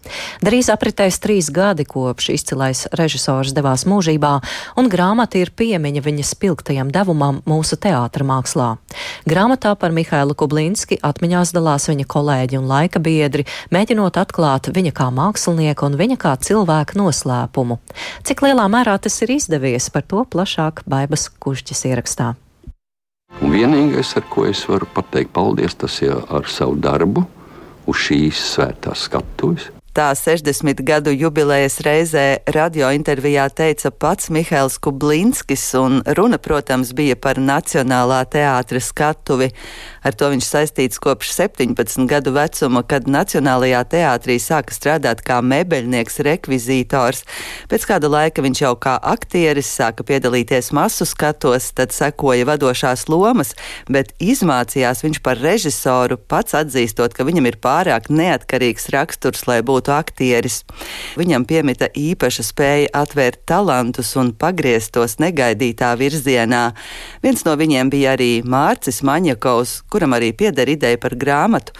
Drīz 0.40 0.70
apritēs 0.72 1.20
trīs 1.20 1.50
gadi, 1.52 1.84
kopš 1.84 2.30
izcilais 2.38 2.86
režisors 2.96 3.52
devās 3.56 3.84
mūžībā, 3.84 4.32
un 4.80 4.88
grāmata 4.88 5.42
ir 5.42 5.52
piemiņa 5.52 6.00
viņa 6.06 6.24
spilgtajam 6.30 6.88
devumam 6.94 7.42
mūsu 7.44 7.76
teātra 7.76 8.24
mākslā. 8.24 8.70
Grāmatā 9.28 9.74
par 9.76 9.92
Mihailu 9.92 10.32
Kublīnski 10.32 11.02
atmiņās 11.04 11.52
dalās 11.52 11.90
viņa 11.92 12.08
kolēģi 12.08 12.62
un 12.62 12.72
laika 12.72 13.04
biedri, 13.04 13.44
mēģinot 13.76 14.16
atklāt 14.24 14.72
viņa 14.72 14.96
kā 14.96 15.12
mākslinieka 15.12 15.84
un 15.84 16.00
viņa 16.00 16.16
kā 16.24 16.32
cilvēka 16.40 16.96
noslēpumu. 16.96 17.76
Cik 18.24 18.46
lielā 18.46 18.64
mērā 18.72 18.85
mērā 18.86 19.02
tas 19.02 19.18
ir 19.22 19.32
izdevies, 19.34 19.90
par 19.90 20.04
to 20.06 20.22
plašāk 20.22 20.84
Baibas 20.86 21.26
Kušķis 21.42 21.86
ierakstā. 21.90 22.34
Un 23.42 23.50
vienīgais, 23.50 24.14
ar 24.16 24.24
ko 24.30 24.46
es 24.46 24.62
varu 24.70 24.86
pateikt 24.94 25.32
paldies, 25.34 25.74
tas 25.74 25.98
ir 26.02 26.14
ar 26.14 26.46
savu 26.46 26.78
darbu 26.78 27.26
uz 27.86 27.98
šīs 28.06 28.38
svētās 28.54 29.08
skatuves. 29.08 29.72
Tā 29.96 30.10
60 30.12 30.82
gadu 30.84 31.10
jubilejas 31.10 31.78
reizē 31.80 32.42
radio 32.52 32.90
intervijā 32.92 33.46
teica 33.48 33.88
pats 33.90 34.28
Mihails 34.28 34.76
Kublinskis, 34.78 35.64
un 35.80 36.02
runa, 36.18 36.36
protams, 36.36 36.92
bija 36.92 37.16
par 37.16 37.40
Nacionālā 37.40 38.20
teātra 38.28 38.76
skatuvi. 38.76 39.48
Ar 40.06 40.14
to 40.14 40.28
viņš 40.30 40.46
saistīts 40.46 41.00
kopš 41.02 41.32
17 41.34 42.06
gadu 42.06 42.30
vecuma, 42.36 42.84
kad 42.86 43.08
Nacionālajā 43.10 43.80
teātrī 43.90 44.36
sāka 44.38 44.70
strādāt 44.70 45.24
kā 45.26 45.40
mebeļnieks, 45.42 46.20
rekvizītors. 46.22 47.24
Pēc 47.66 47.86
kāda 47.90 48.10
laika 48.12 48.44
viņš 48.44 48.60
jau 48.62 48.70
kā 48.78 48.92
aktieris 49.02 49.66
sāka 49.66 50.06
piedalīties 50.06 50.70
masu 50.76 51.08
skatos, 51.10 51.72
tad 51.74 51.90
sekoja 51.96 52.46
vadošās 52.46 53.08
lomas, 53.10 53.50
bet 53.90 54.12
izmācījās 54.22 55.02
viņš 55.02 55.18
par 55.26 55.42
režisoru, 55.42 56.20
pats 56.30 56.54
atzīstot, 56.54 57.16
ka 57.16 57.26
viņam 57.26 57.50
ir 57.50 57.58
pārāk 57.58 58.06
neatkarīgs 58.06 58.86
raksturs, 58.94 59.42
lai 59.50 59.58
būtu 59.66 59.90
aktieris. 59.96 60.60
Viņam 61.18 61.48
piemita 61.50 61.90
īpaša 61.90 62.46
spēja 62.46 62.94
atvērt 63.02 63.42
talantus 63.50 64.14
un 64.14 64.30
pagriezt 64.38 64.94
tos 64.94 65.18
negaidītā 65.18 65.90
virzienā. 65.98 66.62
Viens 67.26 67.42
no 67.48 67.58
viņiem 67.58 67.90
bija 67.90 68.14
arī 68.14 68.30
Mārcis 68.46 69.02
Maņakovs, 69.02 69.80
kuram 69.96 70.12
arī 70.12 70.34
pieder 70.36 70.68
ideja 70.68 71.00
par 71.00 71.16
grāmatu, 71.16 71.72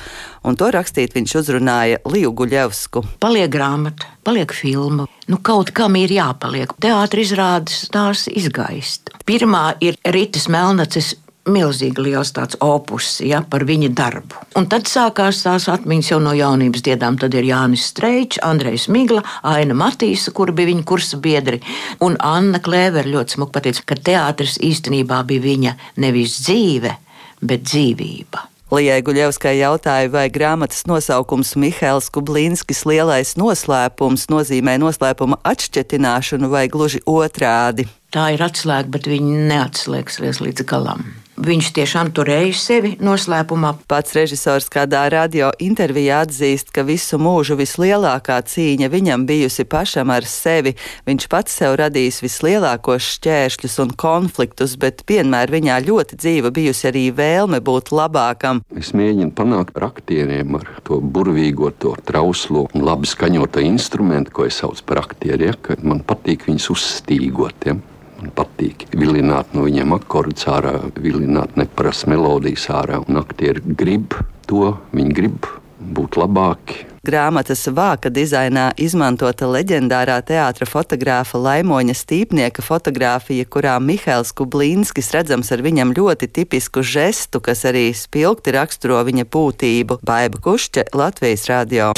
un 0.48 0.56
to 0.56 0.70
rakstīt 0.72 1.12
viņš 1.16 1.36
uzrunāja 1.42 2.00
Liju 2.08 2.32
Guļevsku. 2.40 3.04
Paliek 3.20 3.52
grāmata, 3.52 4.08
paliek 4.24 4.54
filma. 4.56 5.04
Nu, 5.28 5.40
kaut 5.44 5.74
kam 5.76 5.98
ir 6.00 6.14
jāpaliek. 6.16 6.72
Teātris 6.80 7.28
izrādes 7.28 7.84
tās 7.92 8.24
izgaist. 8.32 9.12
Pirmā 9.28 9.74
ir 9.84 9.98
Ritas 10.16 10.48
Melnacis 10.48 11.12
milzīgi 11.46 12.02
liels 12.02 12.32
tāds 12.34 12.58
opus 12.64 13.20
ja, 13.22 13.42
par 13.42 13.64
viņa 13.66 13.90
darbu. 13.96 14.40
Un 14.58 14.66
tad 14.70 14.88
sākās 14.90 15.42
tās 15.44 15.68
atmiņas 15.70 16.10
jau 16.10 16.18
no 16.22 16.32
jaunības 16.36 16.84
diedām. 16.86 17.18
Tad 17.20 17.36
ir 17.38 17.46
Jānis 17.46 17.86
Streičs, 17.92 18.40
Andrejs 18.46 18.88
Migla, 18.92 19.22
Aina 19.46 19.76
Matīsa, 19.76 20.32
kura 20.34 20.54
bija 20.56 20.72
viņa 20.72 20.86
kursa 20.88 21.20
biedri, 21.22 21.60
un 22.02 22.18
Anna 22.18 22.62
Klēver 22.62 23.08
ļoti 23.12 23.36
smuki 23.36 23.58
pateica, 23.58 23.86
ka 23.86 24.00
teātris 24.10 24.58
īstenībā 24.64 25.22
bija 25.28 25.46
viņa 25.46 25.76
nevis 26.02 26.40
dzīve, 26.46 26.96
bet 27.42 27.66
dzīvība. 27.66 28.46
Lijai 28.74 28.98
Guļevskai 29.06 29.52
jautāja, 29.60 30.10
vai 30.10 30.24
grāmatas 30.26 30.82
nosaukums 30.90 31.52
Mihails 31.54 32.08
Kublīnskis 32.10 32.82
lielais 32.88 33.36
noslēpums 33.38 34.26
nozīmē 34.32 34.74
noslēpuma 34.82 35.38
atšķetināšanu 35.46 36.50
vai 36.50 36.64
gluži 36.72 36.98
otrādi. 37.06 37.86
Tā 38.10 38.32
ir 38.34 38.42
atslēga, 38.42 38.90
bet 38.96 39.06
viņi 39.06 39.46
neatslēgsies 39.52 40.42
līdz 40.42 40.66
galam. 40.66 41.06
Viņš 41.36 41.66
tiešām 41.76 42.08
turēja 42.16 42.52
sevi 42.56 42.94
noslēpumā. 42.96 43.74
Pats 43.90 44.14
režisors 44.16 44.70
kādā 44.72 45.02
radio 45.12 45.50
intervijā 45.60 46.22
atzīst, 46.24 46.70
ka 46.72 46.80
visu 46.88 47.18
mūžu 47.20 47.58
vislielākā 47.60 48.38
cīņa 48.48 48.88
viņam 48.88 49.26
bijusi 49.28 49.66
pašam 49.68 50.14
ar 50.14 50.24
sevi. 50.24 50.72
Viņš 51.04 51.26
pats 51.28 51.58
sev 51.60 51.76
radījis 51.76 52.22
vislielākos 52.24 53.10
šķēršļus 53.18 53.76
un 53.84 53.92
konfliktus, 54.00 54.78
bet 54.80 55.04
vienmēr 55.04 55.52
viņā 55.52 55.76
ļoti 55.84 56.16
dzīva 56.22 56.52
bijusi 56.56 56.88
arī 56.88 57.04
vēlme 57.18 57.60
būt 57.60 57.92
labākam. 57.92 58.62
Es 58.72 58.94
mēģinu 58.96 59.34
panākt 59.36 59.76
ar 59.76 59.90
aktieriem, 59.90 60.56
ar 60.56 60.70
to 60.88 61.02
burvīgo, 61.04 61.68
to 61.76 61.92
trauslo 62.08 62.64
un 62.72 62.86
labi 62.88 63.12
skaņoto 63.12 63.60
instrumentu, 63.60 64.32
ko 64.32 64.48
es 64.48 64.62
saucu 64.62 64.88
par 64.88 65.04
aktieriem, 65.04 65.60
ka 65.60 65.76
man 65.84 66.00
patīk 66.00 66.48
viņus 66.48 66.70
uzstīgot. 66.72 67.68
Ja? 67.68 67.76
Man 68.16 68.32
patīk 68.36 68.86
vilināt 68.96 69.52
no 69.56 69.66
viņiem 69.66 69.92
akordus 69.98 70.48
ārā, 70.48 70.78
vilināt 70.96 71.58
neparastas 71.60 72.08
melodijas 72.12 72.68
ārā. 72.72 73.02
Un 73.04 73.20
aktieri 73.20 73.62
grib 73.76 74.16
to, 74.48 74.72
viņi 74.96 75.16
grib 75.16 75.48
būt 75.96 76.16
labāki. 76.20 76.86
Grāmatas 77.06 77.60
vāka 77.70 78.10
dizainā 78.10 78.72
izmantota 78.82 79.46
leģendārā 79.46 80.16
teātra 80.26 80.66
fotogrāfa 80.66 81.38
Laimoņa 81.38 81.94
Stīpnieka 81.94 82.64
fotografija, 82.66 83.46
kurā 83.46 83.76
Mihails 83.78 84.34
Kublīnskis 84.34 85.12
redzams 85.14 85.52
ar 85.54 85.62
viņam 85.62 85.94
ļoti 85.94 86.26
tipisku 86.40 86.82
žestu, 86.82 87.38
kas 87.38 87.62
arī 87.70 87.92
spilgti 87.94 88.56
raksturo 88.58 88.98
viņa 89.06 89.28
būtību. 89.30 90.00
Baiba 90.02 90.42
Kušķe, 90.42 90.88
Latvijas 90.98 91.46
radio. 91.52 91.92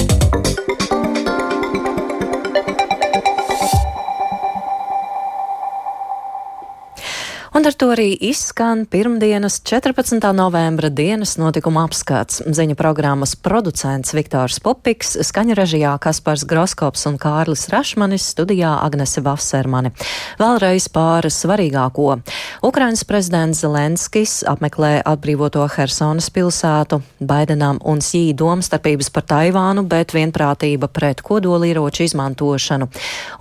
Un 7.59 7.67
ar 7.67 7.75
to 7.75 7.89
arī 7.91 8.13
izskan 8.23 8.85
pirmdienas 8.87 9.57
14. 9.67 10.23
novembra 10.33 10.87
dienas 10.95 11.33
notikuma 11.41 11.83
apskats. 11.89 12.39
Ziņu 12.47 12.77
programmas 12.79 13.33
producents 13.35 14.13
Viktors 14.15 14.61
Pupiks, 14.63 15.17
skaņu 15.27 15.57
režijā 15.59 15.97
Kaspars 15.99 16.45
Groskops 16.47 17.03
un 17.11 17.17
Kārlis 17.19 17.67
Rašmanis, 17.73 18.29
studijā 18.31 18.77
Agnese 18.85 19.25
Vassermani. 19.27 19.91
Vēlreiz 20.39 20.87
pār 20.95 21.27
svarīgāko. 21.35 22.21
Ukrainas 22.63 23.03
prezidents 23.03 23.65
Zelenskis 23.65 24.45
apmeklē 24.47 25.01
atbrīvoto 25.03 25.67
Hersonas 25.75 26.31
pilsētu, 26.31 27.01
Baidenam 27.19 27.83
un 27.83 27.99
Sī 27.99 28.37
domstarpības 28.39 29.11
par 29.11 29.27
Taivānu, 29.35 29.83
bet 29.83 30.15
vienprātība 30.15 30.87
pret 30.87 31.27
kodolieroču 31.27 32.07
izmantošanu. 32.07 32.87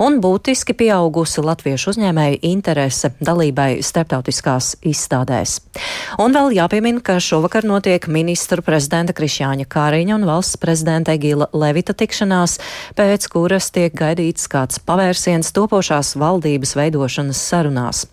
Un 0.02 0.20
būtiski 0.26 0.74
pieaugusi 0.74 1.46
latviešu 1.46 1.94
uzņēmēju 1.94 2.44
interese 2.56 3.14
dalībai 3.22 3.70
starp 3.86 4.07
starptautiskās 4.08 4.76
izstādēs. 4.88 5.60
Un 6.22 6.34
vēl 6.36 6.56
jāpiemina, 6.56 7.02
ka 7.04 7.20
šovakar 7.20 7.66
notiek 7.68 8.08
ministru 8.08 8.64
prezidenta 8.64 9.14
Krišjāņa 9.14 9.68
Kāriņa 9.68 10.16
un 10.16 10.26
valsts 10.28 10.58
prezidenta 10.62 11.14
Egila 11.14 11.50
Levita 11.54 11.94
tikšanās, 11.98 12.58
pēc 12.96 13.28
kuras 13.32 13.70
tiek 13.76 13.94
gaidīts 13.94 14.48
kāds 14.48 14.80
pavērsiens 14.80 15.52
topošās 15.56 16.16
valdības 16.20 16.76
veidošanas 16.80 17.42
sarunās. 17.42 18.06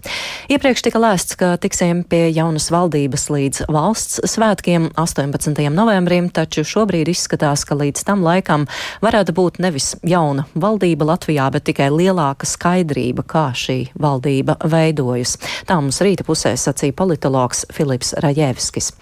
Iepriekš 0.50 0.85
tika 0.88 1.00
lēsts, 1.02 1.38
ka 1.38 1.54
tiksim 1.62 2.02
pie 2.09 2.26
jaunas 2.35 2.68
valdības 2.74 3.28
līdz 3.30 3.62
valsts 3.72 4.20
svētkiem 4.35 4.90
18. 5.00 5.62
novembrim, 5.70 6.28
taču 6.35 6.66
šobrīd 6.66 7.12
izskatās, 7.12 7.64
ka 7.64 7.78
līdz 7.78 8.04
tam 8.09 8.26
laikam 8.26 8.66
varētu 9.04 9.37
būt 9.37 9.62
nevis 9.62 9.94
jauna 10.02 10.48
valdība 10.59 11.12
Latvijā, 11.14 11.48
bet 11.54 11.68
tikai 11.70 11.90
lielāka 11.94 12.48
skaidrība, 12.48 13.24
kā 13.28 13.46
šī 13.54 13.78
valdība 14.00 14.59
veidojas. 14.68 15.37
Tā 15.68 15.78
mums 15.84 16.00
rīta 16.04 16.24
pusē 16.26 16.54
sacīja 16.58 16.96
politologs 16.96 17.64
Filips 17.74 18.14
Rajevskis. 18.24 18.92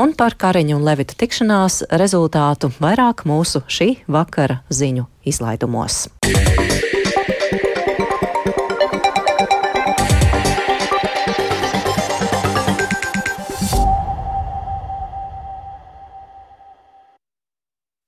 Un 0.00 0.16
par 0.18 0.38
Kariņu 0.40 0.78
un 0.78 0.86
Levita 0.86 1.16
tikšanās 1.20 1.82
rezultātu 2.00 2.72
vairāk 2.80 3.26
mūsu 3.28 3.64
šī 3.68 3.90
vakara 4.08 4.62
ziņu 4.72 5.08
izlaidumos. 5.28 6.06